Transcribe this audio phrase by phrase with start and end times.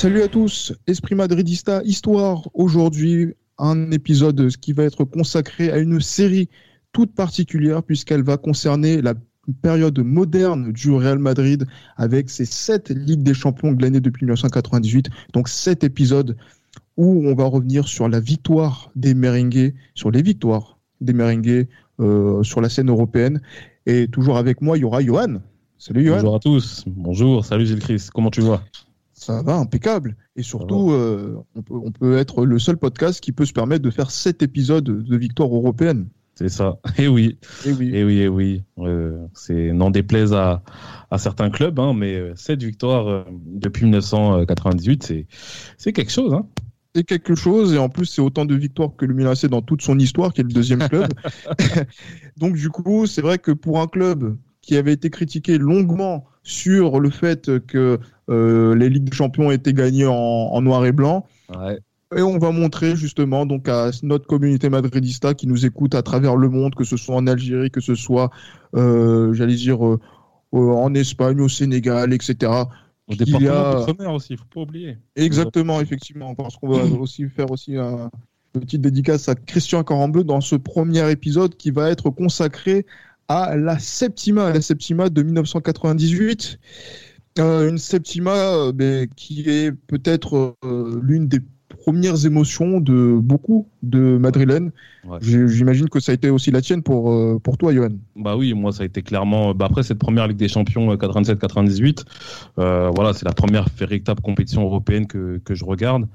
[0.00, 2.48] Salut à tous, Esprit Madridista, Histoire.
[2.54, 6.48] Aujourd'hui, un épisode qui va être consacré à une série
[6.94, 9.12] toute particulière puisqu'elle va concerner la
[9.60, 11.66] période moderne du Real Madrid
[11.98, 15.10] avec ses sept Ligues des Champions glanées depuis 1998.
[15.34, 16.34] Donc sept épisodes
[16.96, 21.68] où on va revenir sur la victoire des merengues, sur les victoires des merengues
[22.00, 23.42] euh, sur la scène européenne.
[23.84, 25.42] Et toujours avec moi, il y aura Johan.
[25.76, 26.20] Salut Johan.
[26.20, 26.84] Bonjour à tous.
[26.86, 28.10] Bonjour, salut Gilles Christ.
[28.12, 28.62] Comment tu vas?
[29.20, 30.16] Ça va, impeccable.
[30.34, 31.36] Et surtout, euh,
[31.70, 35.16] on, peut, être le seul podcast qui peut se permettre de faire sept épisodes de
[35.16, 36.08] victoire européenne.
[36.36, 36.78] C'est ça.
[36.96, 37.38] Et oui.
[37.66, 37.94] Et oui.
[37.94, 38.62] Et oui, et oui.
[38.78, 40.62] Euh, c'est n'en déplaise à,
[41.10, 45.26] à, certains clubs, hein, mais euh, sept victoires depuis 1998, c'est
[45.76, 46.32] c'est quelque chose.
[46.32, 46.46] Hein.
[46.94, 49.60] C'est quelque chose, et en plus, c'est autant de victoires que le Milan AC dans
[49.60, 51.12] toute son histoire, qui est le deuxième club.
[52.38, 57.00] Donc, du coup, c'est vrai que pour un club qui avait été critiqué longuement sur
[57.00, 61.26] le fait que euh, les Ligues des Champions étaient gagnées en, noir et blanc.
[62.16, 66.34] Et on va montrer justement donc à notre communauté madridista qui nous écoute à travers
[66.34, 68.30] le monde, que ce soit en Algérie, que ce soit,
[68.74, 69.98] euh, j'allais dire, euh,
[70.52, 72.52] en Espagne, au Sénégal, etc.
[73.08, 74.98] Département de mer aussi, il faut pas oublier.
[75.14, 78.10] Exactement, effectivement, parce qu'on va aussi faire aussi une
[78.52, 82.86] petite dédicace à Christian Carambeu dans ce premier épisode qui va être consacré
[83.30, 86.58] à la Septima, la Septima de 1998.
[87.38, 94.16] Euh, une Septima euh, qui est peut-être euh, l'une des premières émotions de beaucoup de
[94.18, 94.72] Madrilènes.
[95.20, 97.88] J'imagine que ça a été aussi la tienne pour, pour toi, Johan.
[98.16, 99.54] Bah oui, moi ça a été clairement.
[99.54, 102.04] Bah après cette première Ligue des Champions 97-98,
[102.56, 106.06] voilà, c'est la première véritable compétition européenne que, que je regarde.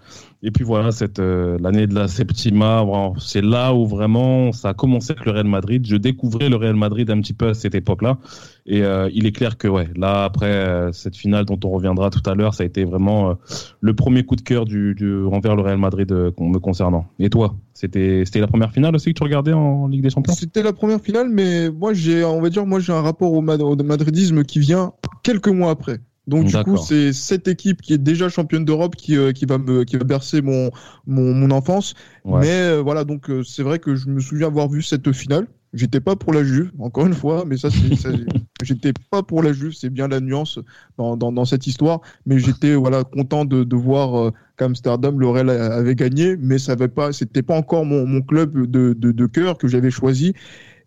[0.43, 2.85] Et puis voilà, cette l'année de la Septima,
[3.17, 5.85] c'est là où vraiment ça a commencé avec le Real Madrid.
[5.87, 8.17] Je découvrais le Real Madrid un petit peu à cette époque-là.
[8.65, 12.09] Et euh, il est clair que ouais, là après euh, cette finale dont on reviendra
[12.09, 13.33] tout à l'heure, ça a été vraiment euh,
[13.79, 17.05] le premier coup de cœur du, du envers le Real Madrid me concernant.
[17.19, 20.33] Et toi, c'était la première finale aussi que tu regardais en Ligue des Champions?
[20.33, 23.41] C'était la première finale, mais moi j'ai on va dire moi j'ai un rapport au,
[23.41, 24.93] madridisme qui vient
[25.23, 25.99] quelques mois après.
[26.27, 29.83] Donc du coup, c'est cette équipe qui est déjà championne d'Europe qui, qui va me
[29.83, 30.71] qui va bercer mon
[31.05, 31.93] mon, mon enfance.
[32.25, 35.47] Mais voilà, donc c'est vrai que je me souviens avoir vu cette finale.
[35.75, 37.67] J'étais pas pour la Juve, encore une fois, mais ça,
[38.63, 40.57] j'étais pas pour la Juve, c'est bien la nuance
[40.97, 45.49] dans, dans, dans, cette histoire, mais j'étais voilà content de, de voir euh, qu'Amsterdam, Laurel
[45.49, 49.25] avait gagné, mais ça avait pas, c'était pas encore mon, mon club de, de, de
[49.25, 50.33] cœur que j'avais choisi.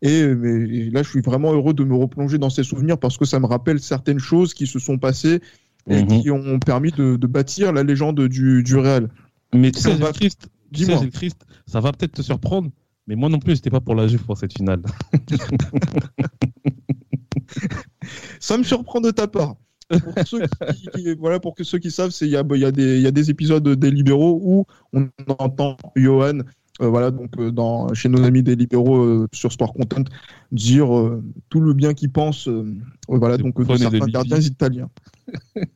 [0.03, 3.25] Et, mais, là, je suis vraiment heureux de me replonger dans ces souvenirs parce que
[3.25, 5.41] ça me rappelle certaines choses qui se sont passées
[5.89, 6.23] et mhm.
[6.23, 9.09] qui ont permis de, de, bâtir la légende du, du Real.
[9.55, 10.49] Mais tu sais, Christ,
[11.13, 12.71] Christ, ça va peut-être te surprendre,
[13.07, 14.83] mais moi non plus, j'étais pas pour la Juve pour cette finale.
[18.41, 19.57] Ça me surprend de ta part.
[19.89, 20.43] Pour ceux
[20.95, 23.31] qui, voilà, pour que ceux qui savent, il y a, y, a y a, des
[23.31, 26.41] épisodes des libéraux où on entend Johan,
[26.81, 30.05] euh, voilà, donc euh, dans, chez nos amis des libéraux euh, sur Sport Content,
[30.53, 30.89] dire
[31.49, 32.49] tout le bien qu'ils pensent,
[33.09, 34.91] voilà, donc de certains gardiens italiens.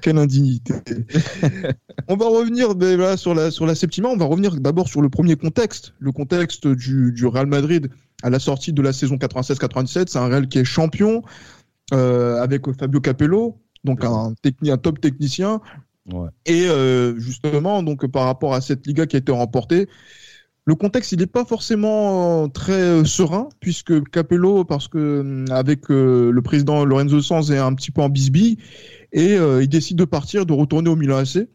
[0.00, 0.74] Quelle indignité.
[2.08, 4.08] on va revenir ben, sur, la, sur la Septima.
[4.08, 7.90] On va revenir d'abord sur le premier contexte, le contexte du, du, Real Madrid
[8.22, 10.04] à la sortie de la saison 96-97.
[10.06, 11.22] C'est un Real qui est champion
[11.90, 14.34] avec Fabio Capello, donc un,
[14.66, 15.60] un top technicien.
[16.44, 19.88] Et euh, justement, donc par rapport à cette Liga qui a été remportée,
[20.64, 26.42] le contexte, il n'est pas forcément très serein, puisque Capello, parce que avec euh, le
[26.42, 28.58] président Lorenzo Sanz est un petit peu en bisbille,
[29.12, 31.48] et euh, il décide de partir, de retourner au Milan AC.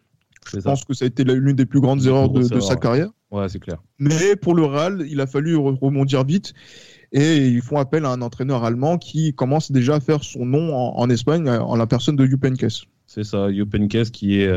[0.54, 3.10] Je pense que ça a été l'une des plus grandes erreurs de, sa carrière.
[3.32, 3.78] Ouais, c'est clair.
[4.00, 6.54] Mais pour le Real, il a fallu remonter vite.
[7.14, 10.74] Et ils font appel à un entraîneur allemand qui commence déjà à faire son nom
[10.74, 12.88] en, Espagne, en la personne de Jupenkes.
[13.14, 14.50] C'est ça, Youpenkes qui est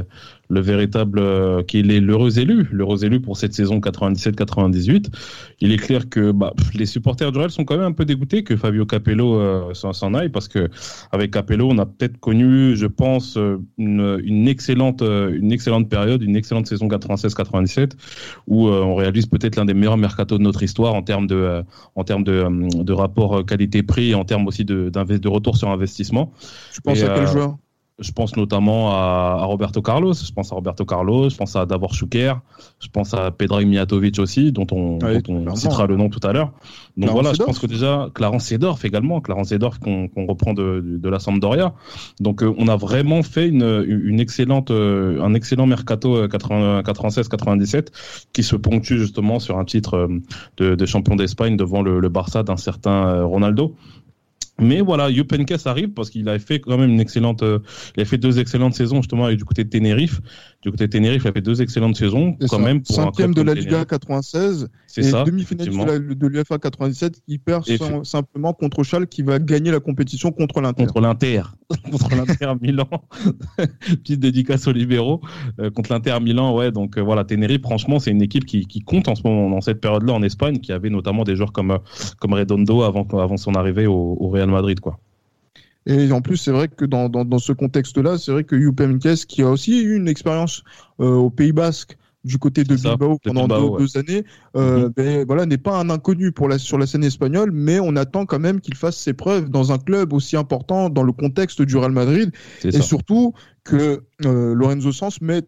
[0.49, 5.07] le véritable, euh, qui est l'heureux élu, l'heureux élu pour cette saison 97-98.
[5.61, 8.45] Il est clair que bah, les supporters du Real sont quand même un peu dégoûtés
[8.45, 10.71] que Fabio Capello euh, s'en aille parce que
[11.11, 16.37] avec Capello, on a peut-être connu, je pense, euh, une, excellente, une excellente période, une
[16.37, 17.93] excellente saison 96-97
[18.47, 21.63] où on réalise peut-être l'un des meilleurs mercatos de notre histoire en termes de,
[21.95, 22.47] en termes de,
[22.83, 26.33] de rapport qualité-prix et en termes aussi de, de retour sur investissement.
[26.73, 27.57] Tu penses à quel joueur?
[28.01, 31.95] Je pense notamment à, Roberto Carlos, je pense à Roberto Carlos, je pense à Davor
[31.95, 32.41] Schuker,
[32.81, 34.99] je pense à Pedro Mijatovic aussi, dont on,
[35.55, 36.53] citera le nom tout à l'heure.
[36.97, 41.21] Donc voilà, je pense que déjà, Clarence Sedorf également, Clarence Sedorf qu'on reprend de, la
[41.21, 41.75] Sampdoria.
[42.21, 47.83] Donc euh, on a vraiment fait une, excellente, euh, un excellent mercato 96-97 euh,
[48.33, 50.09] qui se ponctue justement sur un titre
[50.57, 53.77] de, champion d'Espagne devant le, le Barça d'un certain Ronaldo.
[54.61, 57.59] Mais voilà, Youpenkes arrive parce qu'il a fait quand même une excellente, euh,
[57.97, 60.21] il a fait deux excellentes saisons justement du côté de Tenerife.
[60.65, 62.81] Du côté de Tenerife, il a fait deux excellentes saisons quand même.
[62.81, 67.67] Pour Cinquième de la Liga 96 et demi-finale de l'UFA 97 qui perd
[68.03, 70.87] simplement contre Schalke qui va gagner la compétition contre l'Inter.
[70.87, 71.43] Contre l'Inter,
[71.91, 72.89] contre l'Inter Milan.
[73.59, 75.21] Petite dédicace aux libéraux
[75.61, 76.73] euh, contre l'Inter Milan, ouais.
[76.73, 79.61] Donc euh, voilà, Tenerife, franchement, c'est une équipe qui, qui, compte en ce moment dans
[79.61, 81.79] cette période-là en Espagne, qui avait notamment des joueurs comme
[82.19, 84.99] comme Redondo avant avant son arrivée au, au Real Madrid, quoi.
[85.87, 89.43] Et en plus, c'est vrai que dans, dans, ce contexte-là, c'est vrai que Youpenkes, qui
[89.43, 90.63] a aussi eu une expérience
[91.01, 94.25] euh, au Pays Basque, du côté de Bilbao pendant deux, années,
[94.57, 94.93] euh, mhm.
[94.97, 98.25] ben, voilà, n'est pas un inconnu pour la, sur la scène espagnole, mais on attend
[98.25, 101.77] quand même qu'il fasse ses preuves dans un club aussi important dans le contexte du
[101.77, 102.33] Real Madrid,
[102.65, 105.43] et surtout que euh, Lorenzo Sanz met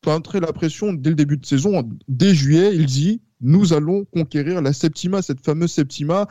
[0.00, 1.88] pas très la pression dès le début de saison.
[2.08, 6.28] Dès juillet, il dit nous allons conquérir la Septima, cette fameuse Septima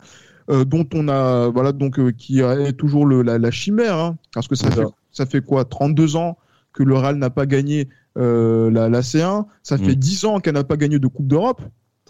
[0.50, 4.48] euh, dont on a, voilà, donc euh, qui est toujours le, la, chimère, hein, parce
[4.48, 6.36] que ça fait, ça fait quoi 32 ans
[6.72, 10.26] que le Real n'a pas gagné euh, la, la, C1, ça fait 10 mm.
[10.28, 11.62] ans qu'elle n'a pas gagné de Coupe d'Europe.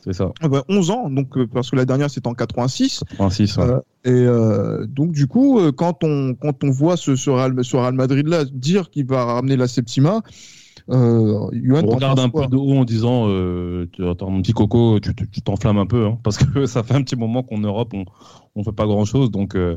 [0.04, 0.32] C'est ça.
[0.68, 3.04] 11 ans, donc parce que la dernière c'était en 86.
[3.10, 3.58] 86.
[4.04, 4.26] et
[4.88, 8.44] donc du coup, quand on quand on voit ce, ce Real, ce Real Madrid là
[8.44, 10.22] dire qu'il va ramener la Septima,
[10.90, 15.42] euh, on regarde un peu de haut en disant euh, Attends, mon petit coco, tu
[15.42, 18.04] t'enflammes un peu, hein, parce que ça fait un petit moment qu'en Europe, on
[18.56, 19.30] ne fait pas grand chose.
[19.30, 19.76] Donc, euh,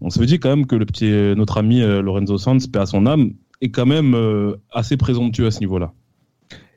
[0.00, 3.06] on se dit quand même que le petit, notre ami Lorenzo Sanz, paix à son
[3.06, 4.16] âme, est quand même
[4.72, 5.92] assez présomptueux à ce niveau-là.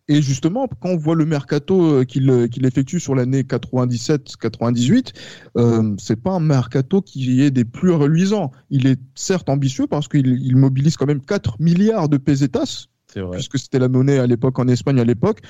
[0.07, 2.29] Et justement, quand on voit le mercato qu'il
[2.63, 5.13] effectue sur l'année 97-98,
[5.57, 8.51] euh, c'est pas un mercato qui est des plus reluisants.
[8.69, 12.85] Il est certes ambitieux parce qu'il mobilise quand même 4 milliards de pesetas,
[13.31, 15.41] puisque c'était la monnaie à l'époque en Espagne à l'époque,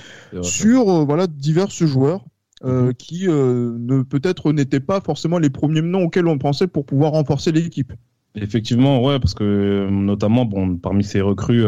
[0.41, 2.23] sur euh, voilà divers joueurs.
[2.63, 2.93] Euh, mhm.
[2.93, 7.11] qui euh, ne peut-être n'étaient pas forcément les premiers noms auxquels on pensait pour pouvoir
[7.11, 7.91] renforcer l'équipe.
[8.33, 11.65] Effectivement, ouais, parce que notamment, bon, parmi ces recrues,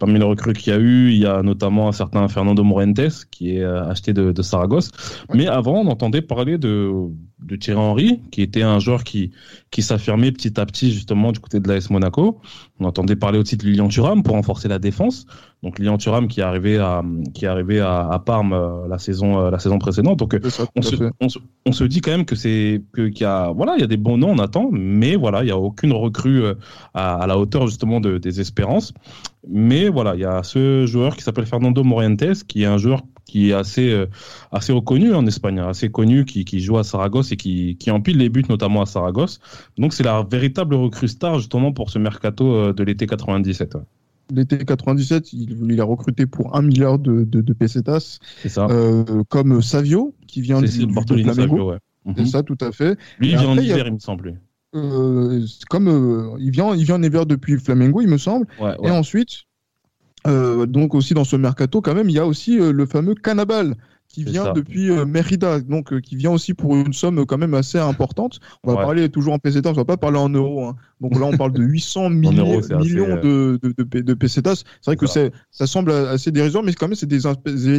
[0.00, 3.26] parmi les recrues qu'il y a eu, il y a notamment un certain Fernando Morentes
[3.30, 4.90] qui est acheté de, de Saragosse.
[5.32, 6.90] Mais avant, on entendait parler de
[7.44, 9.30] de Thierry Henry, qui était un joueur qui,
[9.70, 12.40] qui s'affirmait petit à petit justement du côté de l'AS Monaco.
[12.80, 15.26] On entendait parler aussi de Lilian Thuram pour renforcer la défense.
[15.62, 17.02] Donc Lilian Thuram qui est arrivé à,
[17.34, 20.18] qui est arrivé à, à Parme euh, la saison, euh, la saison précédente.
[20.18, 20.36] Donc
[20.76, 23.84] on, se, on, se, dit quand même que c'est qu'il y a voilà il y
[23.84, 26.54] a des bons noms on attend, mais voilà il y a aucune recrue euh,
[26.94, 28.94] à, à la hauteur justement de, des espérances.
[29.48, 33.02] Mais voilà il y a ce joueur qui s'appelle Fernando Morientes qui est un joueur
[33.34, 34.06] qui est assez, euh,
[34.52, 38.18] assez reconnu en Espagne, assez connu, qui, qui joue à Saragosse et qui, qui empile
[38.18, 39.40] les buts, notamment à Saragosse.
[39.76, 43.76] Donc c'est la véritable recrue star justement pour ce mercato euh, de l'été 97.
[44.32, 48.20] L'été 97, il, il, a recruté pour un milliard de, de, de pesetas.
[48.40, 48.68] C'est ça.
[48.70, 51.72] Euh, comme Savio, qui vient du, du Flamengo.
[51.72, 51.78] ouais.
[52.14, 52.26] C'est mhm.
[52.26, 52.96] ça, tout à fait.
[53.18, 54.38] Lui, il vient en hiver, il me semble.
[54.76, 58.46] Euh, comme euh, il vient, il vient en hiver depuis Flamengo, il me semble.
[58.60, 58.88] Ouais, ouais.
[58.88, 59.44] Et ensuite,
[60.26, 63.14] euh, donc aussi dans ce mercato quand même, il y a aussi euh, le fameux
[63.14, 63.74] Cannabal
[64.08, 67.78] qui vient depuis euh, Mérida, donc qui vient aussi pour une somme quand même assez
[67.78, 68.38] importante.
[68.62, 70.66] On va parler toujours en pesetas, on va pas parler en euros.
[70.66, 70.76] Hein.
[71.00, 74.62] Donc là, on parle de 800 millions, de, de, de, de pesetas.
[74.80, 77.22] C'est vrai que c'est, ça semble assez dérisoire, mais quand même, c'est des,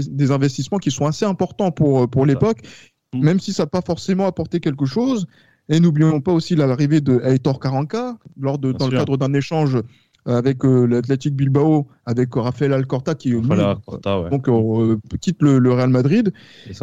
[0.10, 2.60] des investissements qui sont assez importants pour, pour l'époque,
[3.14, 3.24] mm.
[3.24, 5.28] même si ça n'a pas forcément apporté quelque chose.
[5.70, 9.78] Et n'oublions pas aussi l'arrivée de Heitor Caranca lors de, dans le cadre d'un échange
[10.26, 13.32] avec euh, l'Athletic Bilbao, avec Rafael Alcorta qui
[14.30, 16.34] donc euh, quitte le, Real Madrid.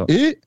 [0.09, 0.39] Et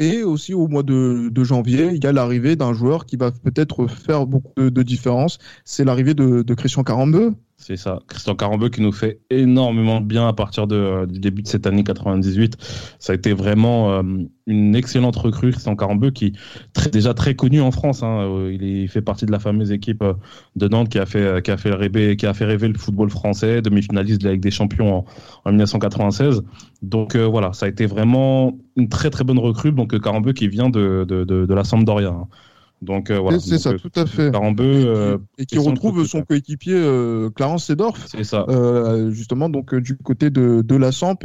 [0.00, 3.32] et aussi au mois de, de janvier, il y a l'arrivée d'un joueur qui va
[3.32, 5.38] peut-être faire beaucoup de, de différence.
[5.64, 7.98] C'est l'arrivée de, de, Christian Carambeu, C'est ça.
[8.06, 11.48] Christian Carambeu qui nous fait énormément de bien à partir de, euh, du début de
[11.48, 12.56] cette année 98.
[13.00, 14.02] Ça a été vraiment euh,
[14.46, 18.04] une excellente recrue, Christian Carambeu, qui est déjà très connu en France.
[18.04, 18.20] Hein.
[18.20, 20.04] Euh, il, fait partie de la fameuse équipe
[20.54, 23.10] de Nantes qui a fait, qui a fait, rêver, qui a fait rêver le football
[23.10, 25.04] français, demi-finaliste de des Champions
[25.44, 26.44] en, 1996.
[26.82, 29.72] Donc voilà, ça a été vraiment une très très bonne recrue.
[29.72, 32.10] Donc Carambeu qui vient de, de, de, la Sampdoria.
[32.10, 32.28] Hein.
[32.80, 33.40] Donc euh, voilà.
[33.40, 34.30] C'est ça, euh, tout à fait.
[34.34, 36.80] Euh, et qui, retrouve son coéquipier
[37.34, 38.06] Clarence Sedorf.
[38.06, 38.46] C'est ça.
[39.10, 41.18] justement, donc du côté de, de la Samp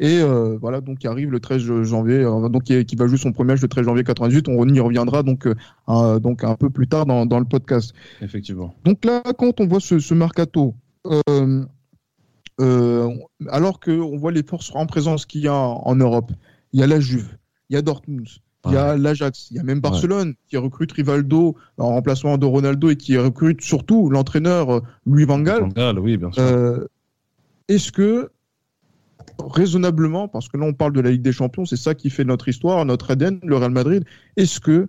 [0.00, 0.20] et
[0.60, 3.68] voilà donc qui arrive le 13 janvier, donc qui, va jouer son premier match le
[3.68, 4.48] 13 janvier 98.
[4.48, 5.48] On y reviendra donc
[5.86, 7.92] un, donc un peu plus tard dans, dans, le podcast.
[8.20, 8.74] Effectivement.
[8.84, 10.74] Donc là, quand on voit ce, ce mercato.
[12.58, 16.32] alors qu'on voit les forces en présence qu'il y a en Europe,
[16.72, 17.36] il y a la Juve,
[17.70, 18.26] il y a Dortmund,
[18.66, 22.46] il y a l'Ajax, il y a même Barcelone qui recrute Rivaldo en remplacement de
[22.46, 25.68] Ronaldo et qui recrute surtout l'entraîneur euh, Louis Van Gaal.
[25.98, 26.42] oui, bien sûr.
[26.42, 26.86] Euh,
[27.68, 28.30] est-ce que
[29.38, 32.24] raisonnablement, parce que là on parle de la Ligue des Champions, c'est ça qui fait
[32.24, 34.04] notre histoire, notre ADN, le Real Madrid.
[34.36, 34.88] Est-ce que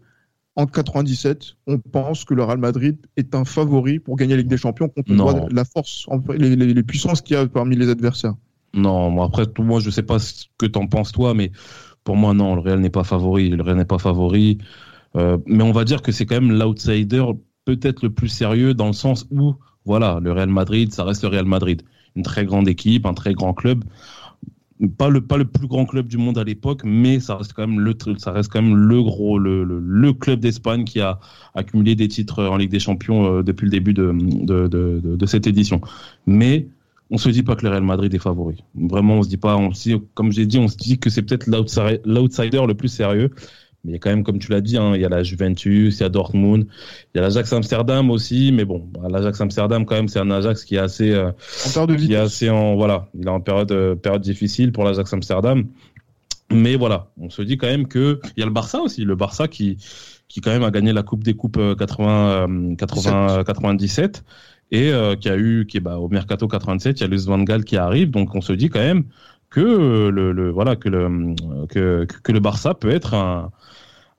[0.56, 4.50] en 97, on pense que le Real Madrid est un favori pour gagner la Ligue
[4.50, 8.34] des Champions contre la force, les, les puissances qu'il y a parmi les adversaires?
[8.74, 11.52] Non, après, moi je sais pas ce que t'en penses toi, mais
[12.08, 13.50] pour moi, non, le Real n'est pas favori.
[13.50, 14.60] Le Real n'est pas favori.
[15.18, 17.26] Euh, mais on va dire que c'est quand même l'outsider
[17.66, 21.28] peut-être le plus sérieux dans le sens où, voilà, le Real Madrid, ça reste le
[21.28, 21.82] Real Madrid.
[22.16, 23.84] Une très grande équipe, un très grand club.
[24.98, 27.68] Pas le, pas le plus grand club du monde à l'époque, mais ça reste quand
[27.68, 31.20] même le, ça reste quand même le gros, le, le, club d'Espagne qui a
[31.56, 35.26] accumulé des titres en Ligue des Champions euh, depuis le début de, de, de, de
[35.26, 35.82] cette édition.
[36.26, 36.70] Mais
[37.10, 38.64] on se dit pas que le Real Madrid est favori.
[38.76, 41.22] Vraiment, on se dit pas, on se comme j'ai dit, on se dit que c'est
[41.22, 41.48] peut-être
[42.06, 43.32] l'outsider le plus sérieux.
[43.84, 45.24] Mais il y a quand même, comme tu l'as dit, hein, il y a la
[45.24, 46.68] Juventus, il y a Dortmund,
[47.14, 48.52] il y a l'Ajax Amsterdam aussi.
[48.52, 51.32] Mais bon, bah, l'Ajax Amsterdam, quand même, c'est un Ajax qui est assez, euh,
[51.76, 54.84] en de qui est assez en, voilà, il est en période, euh, période difficile pour
[54.84, 55.66] l'Ajax Amsterdam.
[56.52, 59.16] Mais voilà, on se dit quand même que il y a le Barça aussi, le
[59.16, 59.78] Barça qui,
[60.28, 64.24] qui quand même a gagné la Coupe des Coupes 80, 80 97
[64.72, 67.40] et euh, qui a eu qui bah, au mercato 87 il y a Luis Van
[67.40, 68.12] Gaal qui arrive.
[68.12, 69.06] Donc on se dit quand même
[69.50, 71.36] que euh, le, le voilà que le
[71.70, 73.52] que, que le Barça peut être un,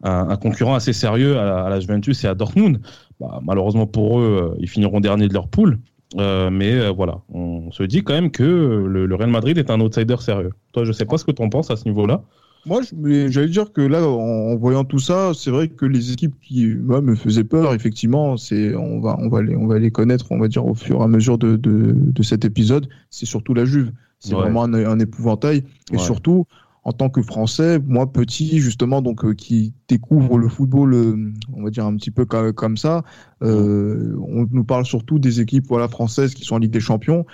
[0.02, 2.80] un, concurrent assez sérieux à, la Juventus et à Dortmund.
[3.20, 5.78] Bah, malheureusement pour eux euh, ils finiront dernier de leur poule.
[6.16, 7.20] Euh, mais voilà.
[7.28, 10.52] On se dit quand même que le, le, Real Madrid est un outsider sérieux.
[10.72, 12.22] Toi je sais pas ce que tu en penses à ce niveau là
[12.66, 16.66] moi, j'allais dire que là, en, voyant tout ça, c'est vrai que les équipes qui
[16.66, 20.38] me faisaient peur, effectivement, c'est on va, on va les, on va les connaître, on
[20.38, 22.88] va dire au fur et à mesure de, de, de cet épisode.
[23.10, 23.92] C'est surtout la Juve.
[24.20, 25.62] C'est vraiment un, épouvantail.
[25.92, 26.44] Et surtout,
[26.84, 31.62] en tant que Français, moi petit justement, donc euh, qui découvre le football, euh, on
[31.62, 33.04] va dire un petit peu comme, comme ça.
[33.42, 37.26] Euh, on nous parle surtout des équipes voilà françaises qui sont en Ligue des Champions.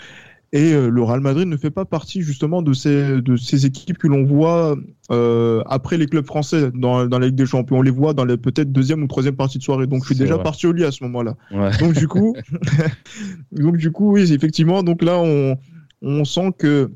[0.54, 3.98] Et euh, le Real Madrid ne fait pas partie justement de ces, de ces équipes
[3.98, 4.76] que l'on voit
[5.10, 7.78] euh, après les clubs français dans, dans, la Ligue des Champions.
[7.78, 9.88] On les voit dans les peut-être deuxième ou troisième partie de soirée.
[9.88, 11.34] Donc je suis déjà parti au lit à ce moment-là.
[11.80, 12.36] Donc du coup,
[13.52, 14.84] donc du coup, oui, effectivement.
[14.84, 15.58] Donc là, on,
[16.02, 16.88] on sent que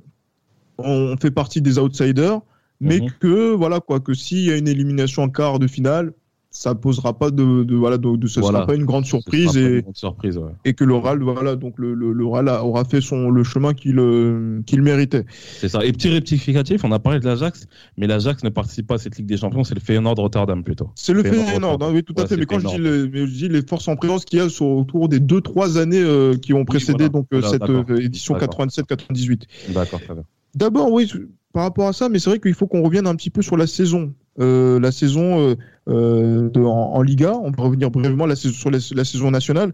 [0.79, 2.41] on fait partie des outsiders,
[2.81, 3.11] mais mhm.
[3.19, 6.12] que voilà quoi, que s'il y a une élimination en quart de finale,
[6.50, 9.85] ça posera pas de, de voilà de, de ce sera pas une grande surprise et
[9.93, 10.50] surprise, ouais.
[10.64, 14.62] et que l'oral voilà donc le, le, l'oral aura fait son le chemin qu'il euh,
[14.64, 15.26] qu'il méritait.
[15.59, 15.85] C'est ça.
[15.85, 17.67] Et petit rectificatif, on a parlé de l'Ajax,
[17.99, 20.64] mais l'Ajax ne participe pas à cette Ligue des Champions, c'est le Feyenoord de Rotterdam
[20.64, 20.90] plutôt.
[20.95, 22.37] C'est le Feyenoord, hein, oui tout à fait.
[22.37, 24.67] Mais quand je dis, les, je dis, les, forces en présence qu'il y a sur,
[24.67, 27.69] autour des deux trois années euh, qui ont précédé donc euh, cette
[28.00, 29.43] édition 87-98.
[29.75, 30.25] D'accord, très bien.
[30.55, 31.11] D'abord, oui,
[31.52, 33.57] par rapport à ça, mais c'est vrai qu'il faut qu'on revienne un petit peu sur
[33.57, 34.14] la saison.
[34.40, 35.57] Euh, la saison euh,
[35.88, 39.73] euh, de, en, Liga, on va revenir brièvement la, sur la, saison nationale.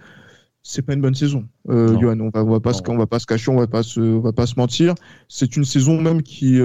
[0.63, 2.19] C'est pas une bonne saison, Johan.
[2.21, 4.21] On va, va pas, se, on va pas se cacher, on va pas se, on
[4.21, 4.95] va pas se mentir.
[5.29, 6.59] C'est une saison même qui,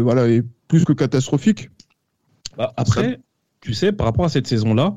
[0.00, 1.68] voilà, est plus que catastrophique.
[2.56, 3.20] Bah, après,
[3.60, 4.96] tu sais, par rapport à cette saison-là,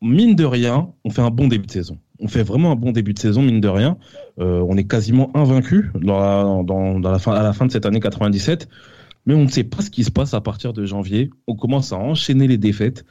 [0.00, 1.98] mine de rien, on fait un bon début de saison.
[2.20, 3.98] On fait vraiment un bon début de saison, mine de rien.
[4.38, 8.00] on est quasiment invaincu dans dans, dans la fin, à la fin de cette année
[8.00, 8.66] 97
[9.26, 11.30] mais on ne sait pas ce qui se passe à partir de janvier.
[11.46, 13.04] On commence à enchaîner les défaites.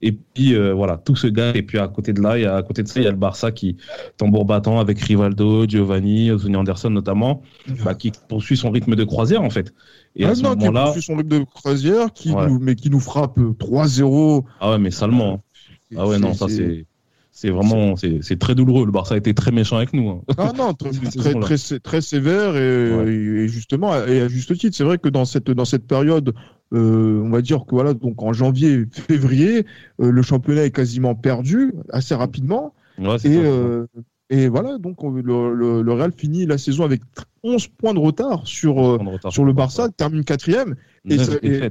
[0.00, 1.52] Et puis euh, voilà, tout se gars.
[1.54, 3.06] Et puis à côté de là, il y a, à côté de ça, il y
[3.06, 3.76] a le Barça qui
[4.16, 7.42] tambour battant avec Rivaldo, Giovanni, Ozuni Anderson notamment,
[7.84, 9.74] bah, qui poursuit son rythme de croisière en fait.
[10.16, 13.00] Et à ce moment-là, qui poursuit son rythme de croisière, qui nous, mais qui nous
[13.00, 14.44] frappe 3-0.
[14.60, 15.34] Ah ouais, mais salement.
[15.34, 15.96] Hein.
[15.96, 16.86] Ah ouais, non, ça c'est
[17.30, 18.84] c'est vraiment c'est très douloureux.
[18.84, 20.10] Le Barça a été très méchant avec nous.
[20.10, 20.22] Hein.
[20.38, 20.90] Ah non, très,
[21.34, 24.76] très, très, sévère et, justement et à juste titre.
[24.76, 26.34] C'est vrai que dans cette dans cette période,
[26.74, 29.64] euh, on va dire que voilà donc en janvier février,
[30.00, 33.86] euh, le championnat est quasiment perdu assez rapidement et euh,
[34.30, 37.00] Et voilà, donc le, le, Real finit la saison avec
[37.42, 38.98] 11 points de retard sur,
[39.30, 40.76] sur le Barça, termine quatrième.
[41.08, 41.70] Et, et,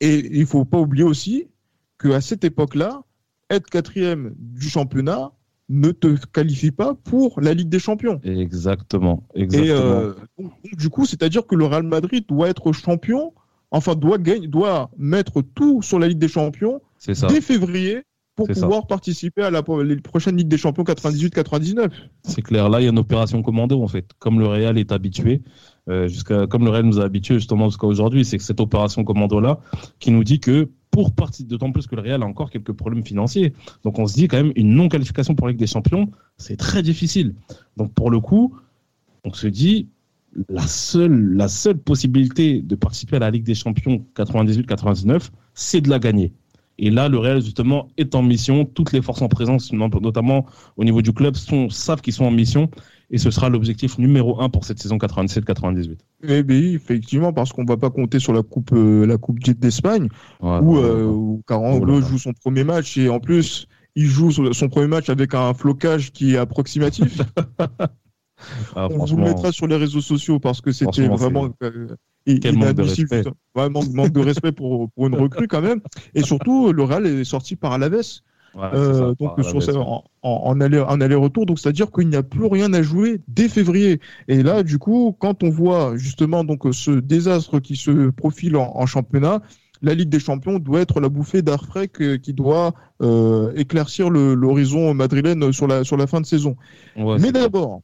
[0.00, 1.46] et, il faut pas oublier aussi
[1.98, 3.04] qu'à cette époque-là,
[3.48, 5.32] être quatrième du championnat
[5.70, 8.20] ne te qualifie pas pour la Ligue des Champions.
[8.24, 9.26] Exactement.
[9.34, 10.12] exactement.
[10.64, 13.32] Et du coup, c'est-à-dire que le Real Madrid doit être champion,
[13.70, 18.02] enfin doit, gagner, doit mettre tout sur la Ligue des Champions dès février
[18.36, 21.90] pour pouvoir participer à la prochaine Ligue des Champions 98-99.
[22.22, 24.92] C'est clair, là il y a une opération commando en fait, comme le Real est
[24.92, 25.42] habitué.
[25.88, 29.04] Euh, jusqu'à comme le Real nous a habitué justement jusqu'à aujourd'hui, c'est que cette opération
[29.04, 29.60] commando là
[29.98, 33.04] qui nous dit que pour partir, d'autant plus que le Real a encore quelques problèmes
[33.04, 33.52] financiers.
[33.84, 36.56] Donc on se dit quand même une non qualification pour la Ligue des Champions, c'est
[36.56, 37.34] très difficile.
[37.76, 38.56] Donc pour le coup,
[39.24, 39.88] on se dit
[40.48, 45.90] la seule la seule possibilité de participer à la Ligue des Champions 98-99, c'est de
[45.90, 46.32] la gagner.
[46.82, 48.64] Et là, le Real, justement, est en mission.
[48.64, 50.46] Toutes les forces en présence, notamment
[50.78, 52.70] au niveau du club, sont, savent qu'ils sont en mission.
[53.10, 55.98] Et ce sera l'objectif numéro un pour cette saison 97-98.
[56.26, 59.40] Eh bien, effectivement, parce qu'on ne va pas compter sur la Coupe, euh, la coupe
[59.40, 60.08] d'Espagne,
[60.40, 62.96] où, euh, Carango joue son premier match.
[62.96, 67.20] Et en plus, il joue son premier match avec un flocage qui est approximatif.
[68.76, 72.56] Ah, on vous le mettra sur les réseaux sociaux parce que c'était vraiment euh, quel
[72.56, 73.24] manque de respect.
[73.54, 75.80] manque, de respect pour, pour, une recrue quand même.
[76.14, 78.20] Et surtout, le Real est sorti par Alaves.
[78.56, 79.38] Euh, donc
[79.76, 83.48] en, en, aller, en aller-retour, donc c'est-à-dire qu'il n'y a plus rien à jouer dès
[83.48, 84.00] février.
[84.28, 88.86] Et là, du coup, quand on voit justement donc ce désastre qui se profile en,
[88.86, 89.40] championnat,
[89.82, 94.94] la Ligue des Champions doit être la bouffée d'air frais qui doit euh, éclaircir l'horizon
[94.94, 96.56] madrilène sur la, sur la fin de saison.
[96.96, 97.82] Mais d'abord,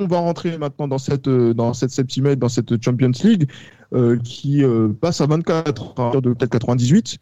[0.00, 3.50] on va rentrer maintenant dans cette euh, dans cette septième dans cette Champions League
[3.92, 7.18] euh, qui euh, passe à 24 de peut-être 98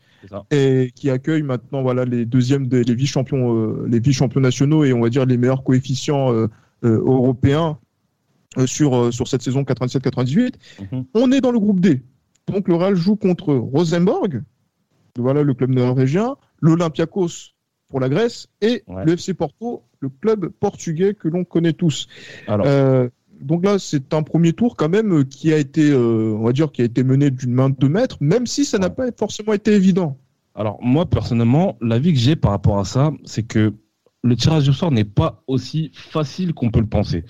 [0.51, 4.85] et qui accueille maintenant voilà les deuxièmes des les vice champions les vice champions nationaux
[4.85, 6.33] et on va dire les meilleurs coefficients
[6.83, 7.79] européens
[8.67, 10.55] sur sur cette saison 97-98.
[10.93, 11.05] Mhm.
[11.15, 12.03] On est dans le groupe D.
[12.51, 14.43] Donc le Real joue contre Rosenborg,
[15.19, 17.53] voilà le club norvégien, l'Olympiakos
[17.89, 22.07] pour la Grèce et le FC Porto, le club portugais que l'on connaît tous.
[22.49, 23.09] Euh,
[23.41, 26.73] donc là, c'est un premier tour quand même qui a été, euh, on va dire,
[26.73, 29.73] qui a été mené d'une main de maître, même si ça n'a pas forcément été
[29.73, 30.19] évident.
[30.55, 33.75] Alors moi personnellement, l'avis que j'ai par rapport à ça, c'est que
[34.25, 37.25] le tirage du sort n'est pas aussi facile qu'on peut le penser,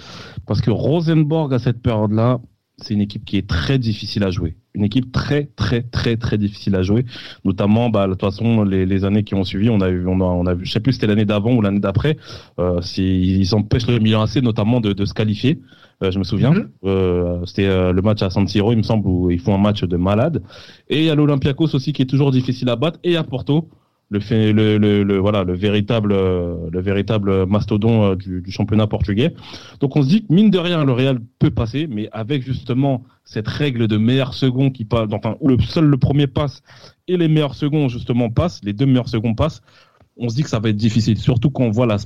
[0.46, 2.40] parce que Rosenborg à cette période-là,
[2.80, 4.56] c'est une équipe qui est très difficile à jouer.
[4.74, 7.04] Une équipe très, très, très, très difficile à jouer.
[7.44, 10.20] Notamment, bah, de toute façon, les, les années qui ont suivi, on a vu, on
[10.20, 12.16] a, on a vu, je sais plus si c'était l'année d'avant ou l'année d'après,
[12.60, 15.60] euh, ils empêchent le Milan AC notamment de, de se qualifier.
[16.02, 16.52] Euh, je me souviens.
[16.52, 16.68] Mhm.
[16.84, 19.58] Euh, c'était euh, le match à San Siro, il me semble, où ils font un
[19.58, 20.42] match de malade.
[20.88, 22.98] Et il y a l'Olympiakos aussi qui est toujours difficile à battre.
[23.02, 23.68] Et à Porto,
[24.10, 29.34] le, le, le, voilà le véritable euh, le véritable mastodon euh, du, du, championnat portugais.
[29.80, 33.04] Donc on se dit que mine de rien le Real peut passer, mais avec justement
[33.24, 36.62] cette règle de meilleur second qui passe, enfin où le seul le premier passe
[37.06, 39.60] et les meilleurs seconds justement passent, les deux meilleurs seconds passent,
[40.16, 41.98] on se dit que ça va être difficile, surtout quand on voit la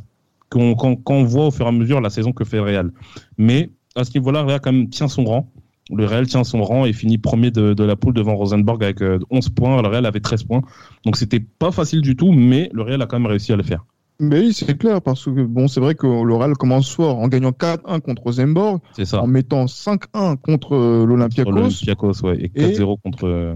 [0.49, 2.65] quand, quand, quand on voit au fur et à mesure la saison que fait le
[2.65, 2.93] Real.
[3.39, 5.53] Mais à ce niveau-là, le Real quand même tient son rang
[5.91, 9.07] le Real tient son rang et finit premier de, la poule devant Rosenborg avec 11
[9.47, 9.83] euh, points.
[9.83, 10.63] Le Real avait 13 points.
[11.05, 13.63] Donc c'était pas facile du tout, mais le Real a quand même réussi à le
[13.63, 13.85] faire.
[14.21, 17.27] Mais oui, c'est clair, parce que bon, c'est vrai que le Real commence fort en
[17.27, 18.81] gagnant 4-1 contre Rosenborg,
[19.15, 21.51] en mettant 5-1 contre euh, l'Olympiakos.
[21.51, 23.55] L'Olympiakos, ouais, et 4-0 contre, euh,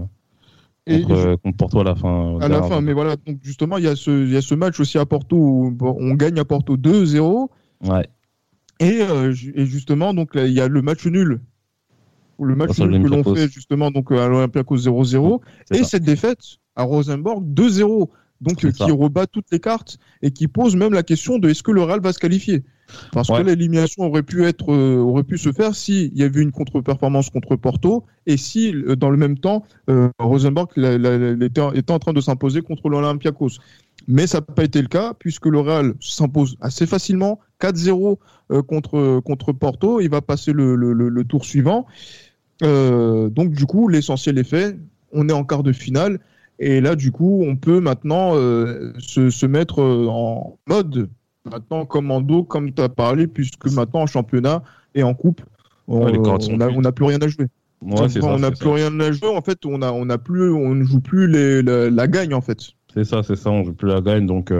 [1.37, 2.37] contre, Porto à la fin.
[2.41, 4.55] À la fin, mais voilà, donc justement, il y, a ce, il y a ce
[4.55, 7.47] match aussi à Porto où on gagne à Porto 2-0.
[7.85, 8.09] Ouais.
[8.81, 8.99] Et,
[9.55, 11.39] et, justement, donc il y a le match nul
[12.39, 16.39] le match que l'on fait justement donc à l'Olympiakos 0-0 et cette défaite
[16.75, 18.07] à Rosenborg 2-0
[18.41, 21.71] donc qui rebat toutes les cartes et qui pose même la question de est-ce que
[21.71, 22.63] le Real va se qualifier?
[23.11, 26.53] Parce que l'élimination aurait pu être euh, aurait pu se faire s'il y avait une
[26.53, 32.13] contre-performance contre Porto et si euh, dans le même temps euh, Rosenborg était, en train
[32.13, 33.59] de s'imposer contre l'Olympiakos.
[34.07, 38.17] Mais ça n'a pas été le cas puisque le Real s'impose assez facilement 4-0
[38.67, 39.99] contre contre Porto.
[39.99, 41.87] Il va passer le, le, le tour suivant
[42.63, 44.77] euh, donc du coup, l'essentiel est fait.
[45.11, 46.19] On est en quart de finale.
[46.59, 51.09] Et là, du coup, on peut maintenant euh, se, se, mettre euh, en mode,
[51.45, 54.63] maintenant commando, comme tu as parlé, puisque maintenant en championnat
[54.95, 55.41] et en coupe,
[55.87, 57.45] on n'a plus rien à jouer.
[57.81, 59.29] on n'a plus rien à jouer.
[59.29, 62.41] En fait, on a, on a plus, on ne joue plus les, la, gagne en
[62.41, 62.71] fait.
[62.91, 63.51] C'est ça, c'est ça.
[63.51, 64.25] On joue plus la gagne.
[64.25, 64.51] Donc,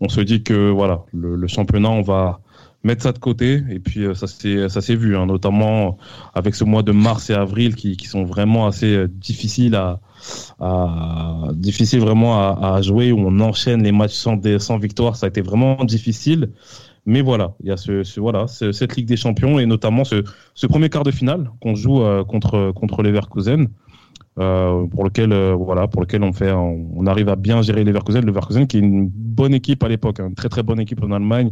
[0.00, 2.40] on se dit que voilà, le, le championnat, on va,
[2.84, 3.62] mettre ça de côté.
[3.70, 5.98] Et puis euh, ça s'est vu, hein, notamment
[6.34, 10.00] avec ce mois de mars et avril qui, qui sont vraiment assez euh, difficiles à,
[10.60, 11.50] à
[11.98, 15.16] vraiment à, jouer où on enchaîne les matchs sans sans victoire.
[15.16, 16.50] Ça a été vraiment difficile.
[17.04, 20.22] Mais voilà, il y a ce, voilà, cette Ligue des Champions et notamment ce,
[20.54, 23.68] ce premier quart de finale qu'on joue contre contre Leverkusen.
[24.38, 28.66] Euh, pour lequel voilà pour lequel on fait on, arrive à bien gérer Leverkusen Leverkusen
[28.66, 31.50] qui est une bonne équipe à l'époque hein, une très très bonne équipe en Allemagne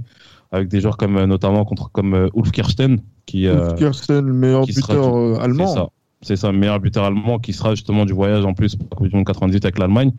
[0.53, 5.41] avec des joueurs comme notamment contre comme Ulf Kirsten qui Ulf Kirsten le meilleur buteur
[5.41, 5.91] allemand
[6.23, 9.65] c'est ça, meilleur buteur allemand qui sera justement du voyage en plus pour la 98
[9.65, 10.13] avec l'Allemagne.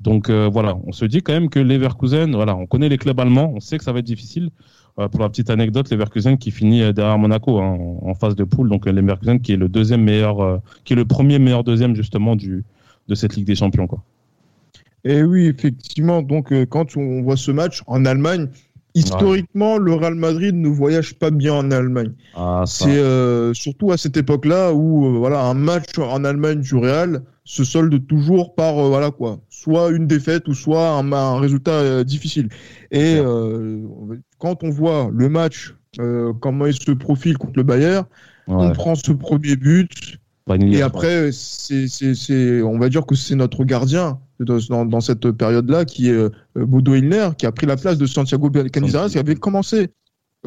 [0.00, 3.18] Donc euh, voilà, on se dit quand même que Leverkusen, voilà, on connaît les clubs
[3.18, 4.50] allemands, on sait que ça va être difficile.
[4.98, 8.44] Euh, pour la petite anecdote, Leverkusen qui finit euh, derrière Monaco hein, en, phase de
[8.44, 12.36] poule, donc Leverkusen qui est le deuxième meilleur, qui est le premier meilleur deuxième justement
[12.36, 12.64] du
[13.08, 14.02] de cette Ligue des Champions quoi.
[15.04, 18.48] Et oui, effectivement, donc quand on voit ce match en Allemagne,
[18.94, 22.12] Historiquement, le Real Madrid ne voyage pas bien en Allemagne.
[22.34, 26.74] Ah, c'est euh, surtout à cette époque-là où euh, voilà un match en Allemagne du
[26.74, 32.02] Real se solde toujours par euh, voilà quoi, soit une défaite ou soit un, résultat
[32.04, 32.48] difficile.
[32.90, 33.18] Et
[34.38, 35.74] quand on voit le match,
[36.40, 38.06] comment il se profile contre le Bayern,
[38.46, 40.18] on prend ce premier but.
[40.56, 46.12] Et après, c'est, on va dire que c'est notre gardien dans, cette période-là, qui est
[46.12, 49.88] euh, Bodo Illner, qui a pris la place de Santiago Canizares, qui avait commencé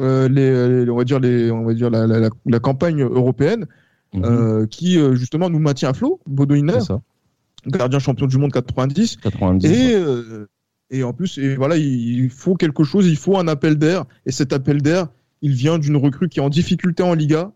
[0.00, 3.66] euh, les, on va dire les, on va dire la, la, campagne européenne,
[4.14, 4.24] mhm.
[4.24, 6.20] euh, qui justement nous maintient à flot.
[6.26, 6.78] Bodo Illner,
[7.66, 9.96] gardien champion du monde 90, 90 et
[10.92, 14.30] et en plus, et voilà, il faut quelque chose, il faut un appel d'air, et
[14.30, 15.08] cet appel d'air,
[15.40, 17.50] il vient d'une recrue qui est en difficulté en Liga,